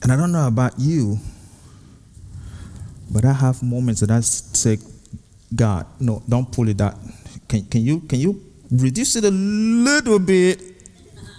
And 0.02 0.10
I 0.10 0.16
don't 0.16 0.32
know 0.32 0.48
about 0.48 0.72
you, 0.76 1.20
but 3.12 3.24
I 3.24 3.32
have 3.32 3.62
moments 3.62 4.00
that 4.00 4.10
I 4.10 4.18
say, 4.22 4.78
God, 5.54 5.86
no, 6.00 6.20
don't 6.28 6.50
pull 6.50 6.68
it 6.68 6.78
that. 6.78 6.96
Can, 7.46 7.64
can, 7.66 7.82
you, 7.82 8.00
can 8.00 8.18
you 8.18 8.42
reduce 8.72 9.14
it 9.14 9.24
a 9.24 9.30
little 9.30 10.18
bit? 10.18 10.72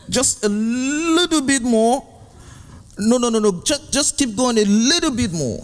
Just 0.10 0.44
a 0.44 0.50
little 0.50 1.42
bit 1.42 1.62
more? 1.62 2.06
No, 2.98 3.18
no, 3.18 3.30
no, 3.30 3.40
no. 3.40 3.62
Just, 3.64 3.92
just 3.92 4.18
keep 4.18 4.36
going 4.36 4.58
a 4.58 4.66
little 4.66 5.12
bit 5.12 5.32
more. 5.32 5.60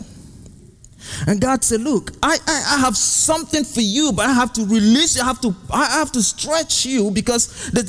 And 1.27 1.39
God 1.39 1.63
said, 1.63 1.81
Look, 1.81 2.11
I, 2.21 2.37
I, 2.47 2.75
I 2.75 2.79
have 2.79 2.97
something 2.97 3.63
for 3.63 3.81
you, 3.81 4.11
but 4.11 4.25
I 4.27 4.33
have 4.33 4.53
to 4.53 4.65
release 4.65 5.15
you. 5.15 5.21
I 5.21 5.25
have 5.25 5.41
to, 5.41 5.55
I 5.71 5.85
have 5.99 6.11
to 6.13 6.21
stretch 6.21 6.85
you 6.85 7.11
because 7.11 7.69
the, 7.71 7.81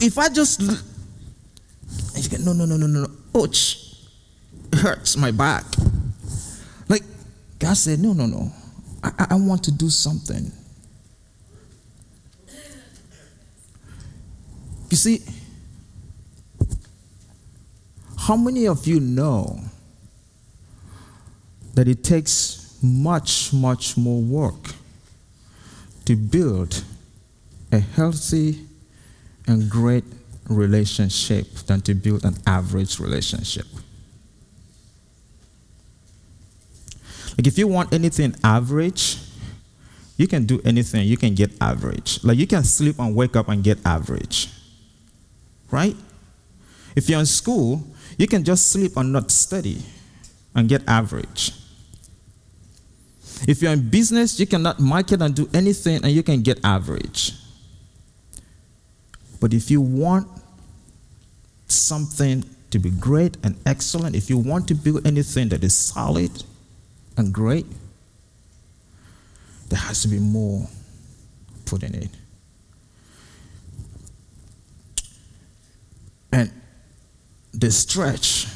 if 0.00 0.18
I 0.18 0.28
just. 0.28 0.60
No, 2.44 2.52
no, 2.52 2.64
no, 2.64 2.76
no, 2.76 2.86
no, 2.86 3.06
no. 3.06 3.40
Ouch. 3.42 3.94
It 4.72 4.78
hurts 4.78 5.16
my 5.16 5.30
back. 5.30 5.64
Like, 6.88 7.02
God 7.58 7.76
said, 7.76 8.00
No, 8.00 8.12
no, 8.12 8.26
no. 8.26 8.52
I, 9.02 9.26
I 9.30 9.34
want 9.36 9.64
to 9.64 9.72
do 9.72 9.88
something. 9.90 10.52
You 14.90 14.96
see, 14.96 15.20
how 18.18 18.36
many 18.36 18.66
of 18.66 18.86
you 18.86 19.00
know 19.00 19.60
that 21.74 21.86
it 21.88 22.02
takes 22.02 22.78
much, 22.82 23.52
much 23.52 23.96
more 23.96 24.20
work 24.20 24.74
to 26.04 26.16
build 26.16 26.82
a 27.70 27.78
healthy 27.78 28.66
and 29.46 29.70
great 29.70 30.04
relationship 30.48 31.46
than 31.66 31.80
to 31.82 31.94
build 31.94 32.24
an 32.24 32.34
average 32.46 32.98
relationship? 32.98 33.66
Like, 37.36 37.46
if 37.46 37.56
you 37.56 37.68
want 37.68 37.94
anything 37.94 38.34
average, 38.42 39.18
you 40.16 40.26
can 40.26 40.44
do 40.44 40.60
anything, 40.64 41.06
you 41.06 41.16
can 41.16 41.36
get 41.36 41.52
average. 41.60 42.24
Like, 42.24 42.36
you 42.36 42.48
can 42.48 42.64
sleep 42.64 42.98
and 42.98 43.14
wake 43.14 43.36
up 43.36 43.48
and 43.48 43.62
get 43.62 43.78
average. 43.86 44.50
Right? 45.70 45.94
If 46.98 47.08
you're 47.08 47.20
in 47.20 47.26
school, 47.26 47.86
you 48.16 48.26
can 48.26 48.42
just 48.42 48.72
sleep 48.72 48.96
and 48.96 49.12
not 49.12 49.30
study 49.30 49.84
and 50.52 50.68
get 50.68 50.82
average. 50.88 51.52
If 53.46 53.62
you're 53.62 53.72
in 53.72 53.88
business, 53.88 54.40
you 54.40 54.48
cannot 54.48 54.80
market 54.80 55.22
and 55.22 55.32
do 55.32 55.48
anything 55.54 56.02
and 56.02 56.10
you 56.10 56.24
can 56.24 56.42
get 56.42 56.58
average. 56.64 57.34
But 59.38 59.54
if 59.54 59.70
you 59.70 59.80
want 59.80 60.26
something 61.68 62.44
to 62.72 62.80
be 62.80 62.90
great 62.90 63.36
and 63.44 63.54
excellent, 63.64 64.16
if 64.16 64.28
you 64.28 64.36
want 64.36 64.66
to 64.66 64.74
build 64.74 65.06
anything 65.06 65.50
that 65.50 65.62
is 65.62 65.76
solid 65.76 66.42
and 67.16 67.32
great, 67.32 67.66
there 69.68 69.78
has 69.78 70.02
to 70.02 70.08
be 70.08 70.18
more 70.18 70.66
put 71.64 71.84
in 71.84 71.94
it. 71.94 72.10
And 76.32 76.57
the 77.52 77.70
stretch 77.70 78.46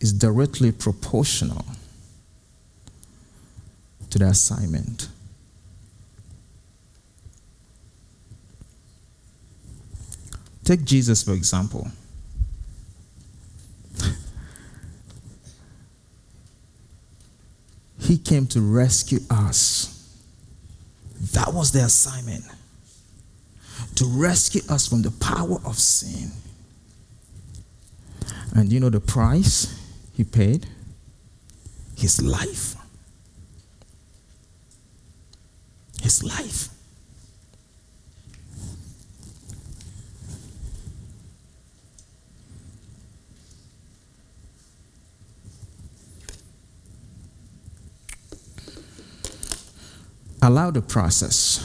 is 0.00 0.12
directly 0.12 0.72
proportional 0.72 1.64
to 4.10 4.18
the 4.18 4.26
assignment. 4.26 5.08
Take 10.64 10.84
Jesus, 10.84 11.22
for 11.22 11.32
example. 11.32 11.90
he 17.98 18.18
came 18.18 18.46
to 18.48 18.60
rescue 18.60 19.20
us. 19.30 19.88
That 21.32 21.52
was 21.54 21.72
the 21.72 21.84
assignment 21.84 22.44
to 23.96 24.04
rescue 24.06 24.62
us 24.68 24.86
from 24.86 25.02
the 25.02 25.10
power 25.10 25.58
of 25.64 25.78
sin. 25.78 26.30
And 28.54 28.72
you 28.72 28.80
know 28.80 28.90
the 28.90 29.00
price 29.00 29.78
he 30.14 30.24
paid? 30.24 30.66
His 31.96 32.20
life. 32.22 32.76
His 36.02 36.22
life. 36.22 36.68
allow 50.42 50.70
the 50.72 50.82
process. 50.82 51.60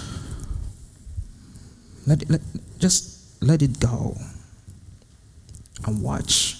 Let, 2.05 2.21
it, 2.21 2.29
let 2.29 2.41
just 2.77 3.41
let 3.41 3.61
it 3.61 3.79
go 3.79 4.15
and 5.85 6.01
watch 6.01 6.56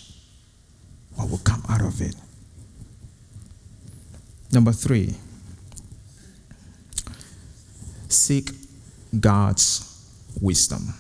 out 1.70 1.82
of 1.82 2.02
it. 2.02 2.16
Number 4.52 4.72
three, 4.72 5.16
seek 8.08 8.52
God's 9.20 9.84
wisdom. 10.42 10.94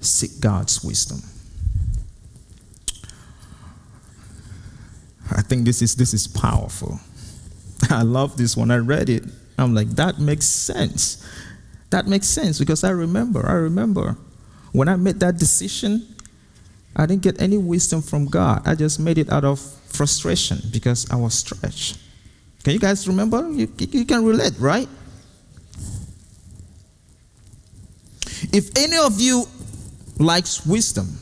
Seek 0.00 0.40
God's 0.40 0.84
wisdom. 0.84 1.22
I 5.30 5.42
think 5.42 5.64
this 5.64 5.80
is 5.80 5.96
this 5.96 6.12
is 6.12 6.26
powerful. 6.26 7.00
I 7.90 8.02
love 8.02 8.36
this 8.36 8.56
one. 8.56 8.70
I 8.70 8.76
read 8.76 9.08
it. 9.08 9.24
I'm 9.58 9.74
like, 9.74 9.88
that 9.90 10.18
makes 10.18 10.46
sense. 10.46 11.24
That 11.90 12.06
makes 12.06 12.26
sense 12.26 12.58
because 12.58 12.82
I 12.84 12.90
remember, 12.90 13.48
I 13.48 13.52
remember 13.52 14.16
when 14.72 14.88
I 14.88 14.96
made 14.96 15.20
that 15.20 15.38
decision, 15.38 16.13
I 16.96 17.06
didn't 17.06 17.22
get 17.22 17.40
any 17.40 17.58
wisdom 17.58 18.02
from 18.02 18.26
God. 18.26 18.62
I 18.66 18.74
just 18.74 19.00
made 19.00 19.18
it 19.18 19.30
out 19.32 19.44
of 19.44 19.58
frustration 19.60 20.58
because 20.72 21.10
I 21.10 21.16
was 21.16 21.34
stretched. 21.34 21.98
Can 22.62 22.72
you 22.72 22.78
guys 22.78 23.06
remember? 23.08 23.50
You, 23.50 23.70
you 23.78 24.04
can 24.04 24.24
relate, 24.24 24.54
right? 24.58 24.88
If 28.52 28.76
any 28.78 28.96
of 28.96 29.20
you 29.20 29.44
likes 30.18 30.64
wisdom, 30.66 31.18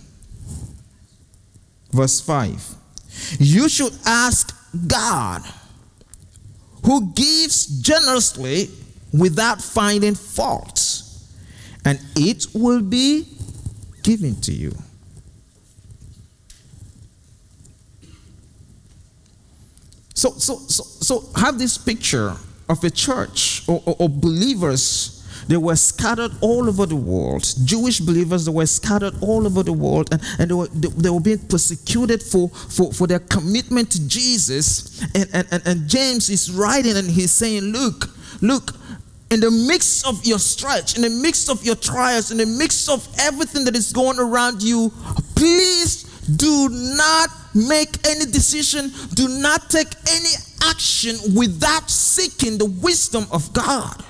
verse 1.90 2.20
5, 2.20 2.76
you 3.38 3.68
should 3.68 3.92
ask 4.04 4.54
God 4.86 5.42
who 6.84 7.12
gives 7.12 7.66
generously 7.80 8.68
without 9.12 9.62
finding 9.62 10.14
fault, 10.14 11.02
and 11.84 11.98
it 12.16 12.46
will 12.54 12.82
be 12.82 13.26
given 14.02 14.40
to 14.42 14.52
you. 14.52 14.72
So, 20.22 20.30
so, 20.30 20.56
so, 20.68 20.84
so 20.84 21.40
have 21.40 21.58
this 21.58 21.76
picture 21.76 22.36
of 22.68 22.84
a 22.84 22.90
church 22.90 23.68
or, 23.68 23.82
or, 23.84 23.96
or 23.98 24.08
believers 24.08 25.18
they 25.48 25.56
were 25.56 25.74
scattered 25.74 26.30
all 26.40 26.68
over 26.68 26.86
the 26.86 26.94
world. 26.94 27.44
Jewish 27.64 27.98
believers, 27.98 28.44
they 28.44 28.52
were 28.52 28.66
scattered 28.66 29.14
all 29.20 29.44
over 29.44 29.64
the 29.64 29.72
world, 29.72 30.08
and, 30.12 30.22
and 30.38 30.48
they, 30.48 30.54
were, 30.54 30.68
they, 30.68 30.86
they 30.86 31.10
were 31.10 31.20
being 31.20 31.40
persecuted 31.48 32.22
for, 32.22 32.48
for, 32.50 32.92
for 32.92 33.08
their 33.08 33.18
commitment 33.18 33.90
to 33.90 34.06
Jesus. 34.06 35.02
And, 35.16 35.28
and, 35.32 35.48
and, 35.50 35.66
and 35.66 35.88
James 35.88 36.30
is 36.30 36.52
writing 36.52 36.96
and 36.96 37.10
he's 37.10 37.32
saying, 37.32 37.64
Look, 37.64 38.08
look, 38.40 38.70
in 39.32 39.40
the 39.40 39.50
midst 39.50 40.06
of 40.06 40.24
your 40.24 40.38
stretch, 40.38 40.94
in 40.94 41.02
the 41.02 41.10
midst 41.10 41.50
of 41.50 41.64
your 41.64 41.74
trials, 41.74 42.30
in 42.30 42.38
the 42.38 42.46
midst 42.46 42.88
of 42.88 43.04
everything 43.18 43.64
that 43.64 43.74
is 43.74 43.92
going 43.92 44.20
around 44.20 44.62
you, 44.62 44.92
please 45.34 46.11
do 46.36 46.68
not 46.70 47.28
make 47.54 48.06
any 48.06 48.26
decision, 48.26 48.92
do 49.14 49.28
not 49.28 49.68
take 49.68 49.88
any 50.10 50.30
action 50.64 51.16
without 51.34 51.90
seeking 51.90 52.58
the 52.58 52.66
wisdom 52.66 53.26
of 53.32 53.52
God. 53.52 54.04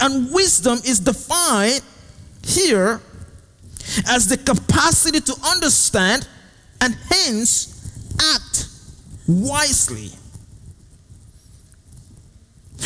And 0.00 0.32
wisdom 0.32 0.78
is 0.84 1.00
defined 1.00 1.82
here 2.44 3.00
as 4.06 4.28
the 4.28 4.36
capacity 4.36 5.20
to 5.20 5.34
understand 5.46 6.28
and 6.80 6.94
hence 7.10 7.74
act 8.34 8.68
wisely. 9.26 10.10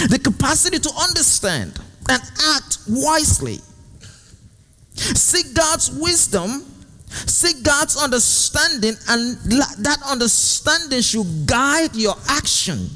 The 0.08 0.18
capacity 0.18 0.78
to 0.78 0.90
understand 1.00 1.78
and 2.08 2.22
act 2.54 2.78
wisely. 2.88 3.60
Seek 4.94 5.54
God's 5.54 5.90
wisdom, 5.90 6.64
seek 7.08 7.62
God's 7.62 7.96
understanding, 7.96 8.94
and 9.08 9.36
that 9.84 9.98
understanding 10.06 11.00
should 11.00 11.46
guide 11.46 11.96
your 11.96 12.14
action. 12.28 12.88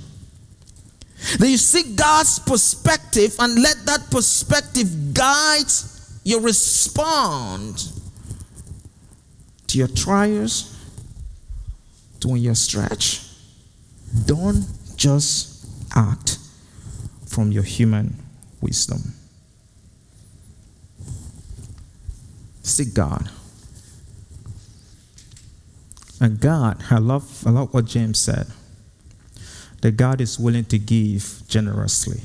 Then 1.38 1.50
you 1.50 1.56
seek 1.56 1.96
God's 1.96 2.38
perspective 2.38 3.34
and 3.38 3.60
let 3.60 3.76
that 3.86 4.10
perspective 4.10 5.14
guide 5.14 5.66
your 6.22 6.40
response 6.40 7.98
to 9.66 9.78
your 9.78 9.88
trials, 9.88 10.76
to 12.20 12.28
when 12.28 12.42
you're 12.42 12.54
stretched. 12.54 13.24
Don't 14.26 14.64
just 14.96 15.66
act 15.94 16.38
from 17.26 17.50
your 17.50 17.64
human 17.64 18.14
wisdom. 18.60 19.15
Seek 22.66 22.94
God. 22.94 23.30
And 26.20 26.40
God, 26.40 26.82
I 26.90 26.98
love, 26.98 27.46
I 27.46 27.50
love 27.50 27.72
what 27.72 27.84
James 27.84 28.18
said 28.18 28.48
that 29.82 29.92
God 29.92 30.20
is 30.20 30.36
willing 30.36 30.64
to 30.64 30.78
give 30.78 31.42
generously. 31.46 32.22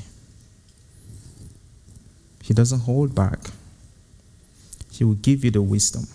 He 2.42 2.56
doesn't 2.56 2.80
hold 2.82 3.14
back. 3.14 3.52
He 4.92 5.04
will 5.04 5.14
give 5.14 5.46
you 5.46 5.52
the 5.52 5.62
wisdom 5.62 6.08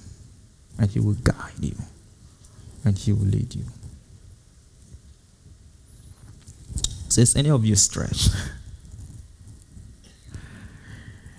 and 0.76 0.90
He 0.90 0.98
will 0.98 1.14
guide 1.14 1.60
you 1.60 1.76
and 2.84 2.98
He 2.98 3.12
will 3.12 3.26
lead 3.26 3.54
you. 3.54 3.64
So, 7.08 7.20
is 7.20 7.36
any 7.36 7.50
of 7.50 7.64
you 7.64 7.76
stretched? 7.76 8.30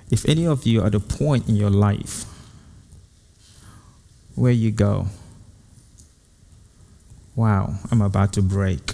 if 0.10 0.26
any 0.26 0.48
of 0.48 0.66
you 0.66 0.82
are 0.82 0.88
at 0.88 0.96
a 0.96 1.02
point 1.02 1.50
in 1.50 1.58
your 1.58 1.70
life 1.70 2.26
where 4.38 4.52
you 4.52 4.70
go, 4.70 5.08
wow, 7.36 7.74
I'm 7.90 8.04
about 8.04 8.34
to 8.34 8.42
break. 8.44 8.94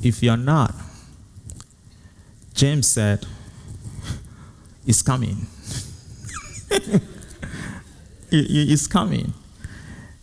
If 0.00 0.22
you're 0.22 0.36
not, 0.36 0.72
James 2.54 2.86
said, 2.88 3.26
it's 4.86 5.02
coming. 5.02 5.48
it's 8.30 8.86
coming. 8.86 9.34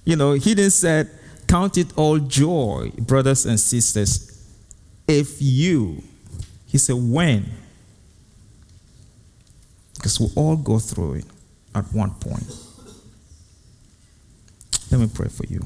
You 0.05 0.15
know, 0.15 0.31
he 0.33 0.55
didn't 0.55 0.71
said, 0.71 1.09
count 1.49 1.77
it 1.77 1.91
all 1.97 2.19
joy, 2.19 2.93
brothers 2.99 3.45
and 3.45 3.59
sisters, 3.59 4.47
if 5.09 5.41
you, 5.41 6.01
he 6.67 6.77
said, 6.77 6.95
when? 6.95 7.51
Because 9.95 10.21
we 10.21 10.27
all 10.37 10.55
go 10.55 10.79
through 10.79 11.15
it 11.15 11.25
at 11.73 11.85
one 11.93 12.11
point. 12.11 12.51
Let 14.91 14.99
me 14.99 15.09
pray 15.13 15.29
for 15.29 15.45
you. 15.45 15.65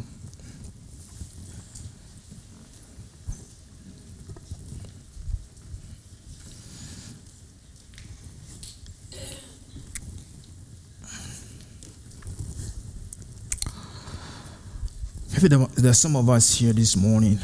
Maybe 15.33 15.47
there, 15.49 15.67
there's 15.75 15.99
some 15.99 16.15
of 16.15 16.29
us 16.29 16.55
here 16.55 16.71
this 16.71 16.95
morning. 16.95 17.39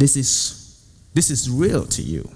This 0.00 0.16
is 0.16 0.82
this 1.12 1.30
is 1.30 1.50
real 1.50 1.84
to 1.84 2.00
you. 2.00 2.26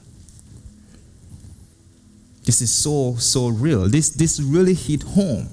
This 2.45 2.61
is 2.61 2.71
so 2.71 3.17
so 3.17 3.49
real. 3.49 3.89
This 3.89 4.11
this 4.11 4.39
really 4.39 4.75
hit 4.75 5.03
home 5.03 5.49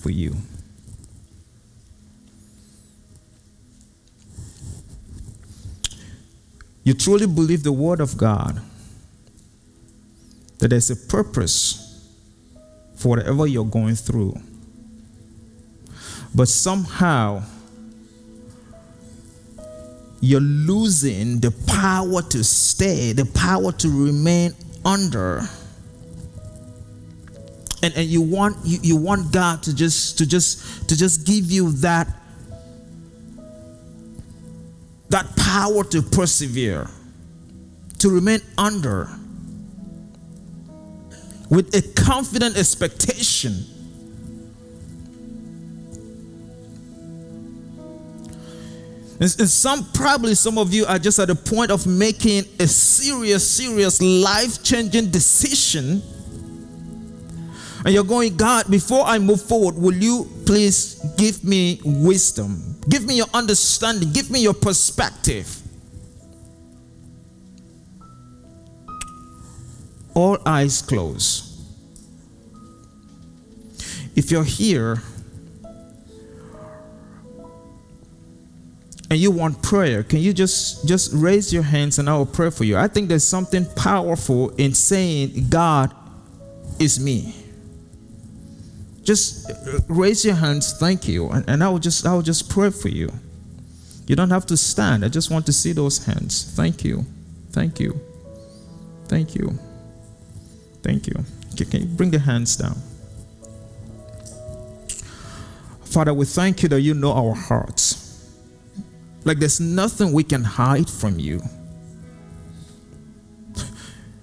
for 0.00 0.10
you. 0.10 0.34
You 6.82 6.94
truly 6.94 7.26
believe 7.26 7.62
the 7.62 7.72
word 7.72 8.00
of 8.00 8.16
God 8.16 8.62
that 10.60 10.68
there's 10.68 10.88
a 10.88 10.96
purpose 10.96 12.08
for 12.94 13.10
whatever 13.10 13.46
you're 13.46 13.64
going 13.66 13.96
through. 13.96 14.40
But 16.34 16.48
somehow 16.48 17.42
you're 20.20 20.40
losing 20.40 21.40
the 21.40 21.50
power 21.66 22.22
to 22.22 22.42
stay, 22.42 23.12
the 23.12 23.26
power 23.26 23.72
to 23.72 23.88
remain 23.88 24.54
under. 24.84 25.42
And, 27.82 27.94
and 27.94 28.06
you 28.06 28.22
want 28.22 28.56
you, 28.64 28.78
you 28.82 28.96
want 28.96 29.32
God 29.32 29.62
to 29.64 29.74
just 29.74 30.18
to 30.18 30.26
just 30.26 30.88
to 30.88 30.96
just 30.96 31.26
give 31.26 31.50
you 31.50 31.72
that 31.72 32.08
that 35.10 35.36
power 35.36 35.84
to 35.84 36.02
persevere, 36.02 36.88
to 37.98 38.08
remain 38.08 38.40
under 38.58 39.08
with 41.48 41.74
a 41.74 41.82
confident 42.02 42.56
expectation. 42.56 43.64
And, 49.18 49.30
some, 49.30 49.84
probably 49.92 50.34
some 50.34 50.58
of 50.58 50.74
you 50.74 50.84
are 50.84 50.98
just 50.98 51.18
at 51.18 51.28
the 51.28 51.34
point 51.34 51.70
of 51.70 51.86
making 51.86 52.44
a 52.60 52.66
serious, 52.66 53.48
serious, 53.50 54.02
life 54.02 54.62
changing 54.62 55.10
decision. 55.10 56.02
And 57.84 57.94
you're 57.94 58.04
going, 58.04 58.36
God, 58.36 58.70
before 58.70 59.04
I 59.06 59.18
move 59.18 59.40
forward, 59.40 59.76
will 59.76 59.94
you 59.94 60.28
please 60.44 61.00
give 61.16 61.44
me 61.44 61.80
wisdom? 61.84 62.76
Give 62.88 63.06
me 63.06 63.16
your 63.16 63.28
understanding. 63.32 64.12
Give 64.12 64.30
me 64.30 64.40
your 64.42 64.54
perspective. 64.54 65.62
All 70.14 70.38
eyes 70.44 70.82
closed. 70.82 71.44
If 74.14 74.30
you're 74.30 74.44
here 74.44 75.02
and 79.08 79.20
you 79.20 79.30
want 79.30 79.62
prayer, 79.62 80.02
can 80.02 80.18
you 80.18 80.32
just 80.32 80.86
just 80.86 81.12
raise 81.14 81.52
your 81.52 81.62
hands 81.62 81.98
and 81.98 82.10
I 82.10 82.16
will 82.16 82.26
pray 82.26 82.50
for 82.50 82.64
you? 82.64 82.76
I 82.76 82.88
think 82.88 83.08
there's 83.08 83.24
something 83.24 83.64
powerful 83.76 84.50
in 84.56 84.74
saying 84.74 85.48
God 85.48 85.94
is 86.80 86.98
me. 86.98 87.34
Just 89.04 89.50
raise 89.88 90.24
your 90.24 90.34
hands 90.34 90.76
thank 90.80 91.06
you 91.06 91.28
and, 91.28 91.48
and 91.48 91.62
i 91.62 91.68
will 91.68 91.78
just 91.78 92.04
i 92.04 92.12
will 92.12 92.22
just 92.22 92.50
pray 92.50 92.70
for 92.70 92.88
you. 92.88 93.12
You 94.08 94.16
don't 94.16 94.30
have 94.30 94.46
to 94.46 94.56
stand. 94.56 95.04
I 95.04 95.08
just 95.08 95.30
want 95.30 95.46
to 95.46 95.52
see 95.52 95.72
those 95.72 96.04
hands. 96.04 96.52
Thank 96.54 96.84
you. 96.84 97.04
Thank 97.50 97.80
you. 97.80 98.00
Thank 99.06 99.34
you. 99.34 99.58
Thank 100.82 101.06
you. 101.06 101.24
Can 101.56 101.80
you 101.80 101.86
bring 101.86 102.10
the 102.10 102.18
hands 102.18 102.56
down? 102.56 102.76
Father 105.84 106.12
we 106.12 106.24
thank 106.26 106.62
you 106.62 106.68
that 106.68 106.80
you 106.80 106.94
know 106.94 107.12
our 107.12 107.34
hearts 107.34 108.05
like 109.26 109.38
there's 109.38 109.60
nothing 109.60 110.12
we 110.12 110.24
can 110.24 110.42
hide 110.42 110.88
from 110.88 111.18
you 111.18 111.42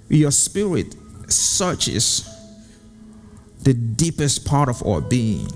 your 0.10 0.32
spirit 0.32 0.95
searches 1.28 2.30
the 3.64 3.74
deepest 3.74 4.45
part 4.45 4.70
of 4.70 4.86
our 4.86 5.01
being. 5.01 5.47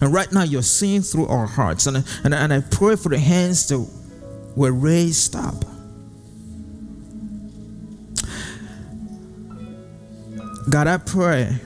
And 0.00 0.12
right 0.12 0.30
now, 0.32 0.44
you're 0.44 0.62
seeing 0.62 1.02
through 1.02 1.26
our 1.26 1.46
hearts. 1.46 1.86
And, 1.86 1.98
and, 2.24 2.34
and 2.34 2.52
I 2.52 2.60
pray 2.60 2.96
for 2.96 3.10
the 3.10 3.18
hands 3.18 3.68
that 3.68 3.86
were 4.56 4.72
raised 4.72 5.36
up. 5.36 5.64
God, 10.70 10.86
I 10.86 10.98
pray, 10.98 11.56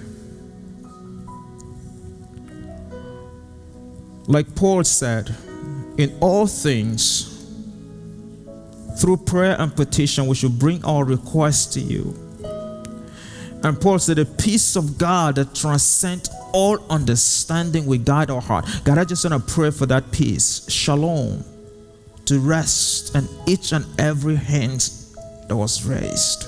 like 4.26 4.54
Paul 4.54 4.82
said, 4.82 5.34
in 5.98 6.16
all 6.20 6.46
things, 6.46 7.30
through 8.98 9.18
prayer 9.18 9.56
and 9.58 9.74
petition, 9.74 10.26
we 10.26 10.34
should 10.34 10.58
bring 10.58 10.84
our 10.84 11.04
requests 11.04 11.74
to 11.74 11.80
you. 11.80 12.14
And 13.62 13.80
Paul 13.80 13.98
said, 13.98 14.18
The 14.18 14.26
peace 14.26 14.76
of 14.76 14.98
God 14.98 15.36
that 15.36 15.54
transcends 15.54 16.30
all 16.52 16.78
understanding 16.90 17.86
will 17.86 17.98
guide 17.98 18.30
our 18.30 18.40
heart. 18.40 18.66
God, 18.84 18.98
I 18.98 19.04
just 19.04 19.28
want 19.28 19.46
to 19.46 19.54
pray 19.54 19.70
for 19.70 19.86
that 19.86 20.12
peace. 20.12 20.70
Shalom 20.70 21.44
to 22.26 22.38
rest 22.38 23.14
and 23.14 23.28
each 23.46 23.72
and 23.72 23.84
every 23.98 24.36
hand 24.36 24.90
that 25.48 25.56
was 25.56 25.84
raised. 25.84 26.46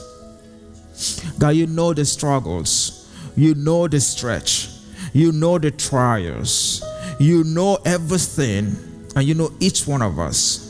God, 1.38 1.50
you 1.50 1.66
know 1.66 1.92
the 1.92 2.04
struggles, 2.04 3.10
you 3.36 3.54
know 3.54 3.86
the 3.86 4.00
stretch, 4.00 4.68
you 5.12 5.32
know 5.32 5.58
the 5.58 5.70
trials, 5.70 6.82
you 7.18 7.44
know 7.44 7.78
everything, 7.84 8.74
and 9.16 9.24
you 9.24 9.34
know 9.34 9.50
each 9.58 9.88
one 9.88 10.02
of 10.02 10.20
us. 10.20 10.62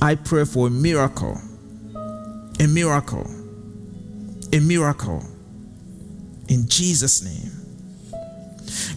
I 0.00 0.14
pray 0.14 0.44
for 0.44 0.68
a 0.68 0.70
miracle, 0.70 1.40
a 2.60 2.66
miracle 2.68 3.28
a 4.52 4.60
miracle 4.60 5.22
in 6.48 6.68
Jesus' 6.68 7.22
name. 7.22 7.52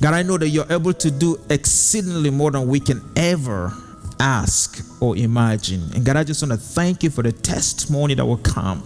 God, 0.01 0.13
I 0.13 0.23
know 0.23 0.37
that 0.37 0.49
you're 0.49 0.71
able 0.71 0.93
to 0.93 1.11
do 1.11 1.39
exceedingly 1.49 2.29
more 2.29 2.51
than 2.51 2.67
we 2.67 2.79
can 2.79 3.01
ever 3.15 3.71
ask 4.19 4.83
or 5.01 5.15
imagine. 5.15 5.81
And 5.93 6.05
God, 6.05 6.17
I 6.17 6.23
just 6.23 6.41
want 6.41 6.51
to 6.51 6.57
thank 6.57 7.03
you 7.03 7.09
for 7.09 7.21
the 7.21 7.31
testimony 7.31 8.15
that 8.15 8.25
will 8.25 8.37
come 8.37 8.83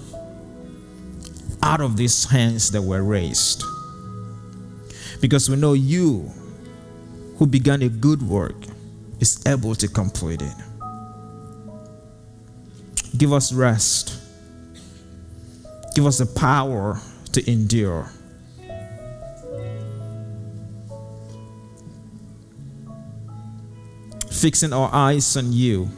out 1.64 1.82
of 1.82 1.98
these 1.98 2.26
hands 2.26 2.72
that 2.72 2.82
were 2.82 3.04
raised. 3.04 3.64
Because 5.22 5.50
we 5.50 5.56
know 5.56 5.74
you, 5.74 6.32
who 7.38 7.48
began 7.48 7.82
a 7.82 7.90
good 7.90 8.22
work, 8.22 8.56
is 9.20 9.46
able 9.46 9.76
to 9.76 9.88
complete 9.88 10.42
it. 10.42 10.54
Give 13.18 13.34
us 13.34 13.52
rest 13.52 14.18
Give 15.98 16.06
us 16.06 16.20
the 16.20 16.28
power 16.28 17.02
to 17.32 17.52
endure. 17.52 18.08
Fixing 24.30 24.74
our 24.74 24.94
eyes 24.94 25.36
on 25.36 25.52
you. 25.52 25.90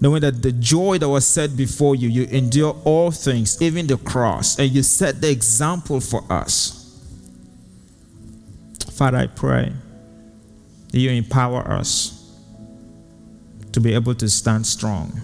Knowing 0.00 0.22
that 0.22 0.40
the 0.40 0.50
joy 0.50 0.96
that 0.96 1.10
was 1.10 1.26
set 1.26 1.54
before 1.58 1.94
you, 1.94 2.08
you 2.08 2.22
endure 2.30 2.74
all 2.86 3.10
things, 3.10 3.60
even 3.60 3.86
the 3.86 3.98
cross, 3.98 4.58
and 4.58 4.70
you 4.70 4.82
set 4.82 5.20
the 5.20 5.30
example 5.30 6.00
for 6.00 6.24
us. 6.32 6.98
Father, 8.92 9.18
I 9.18 9.26
pray 9.26 9.74
you 10.92 11.10
empower 11.10 11.60
us 11.70 12.16
to 13.72 13.80
be 13.80 13.94
able 13.94 14.14
to 14.14 14.28
stand 14.28 14.66
strong 14.66 15.20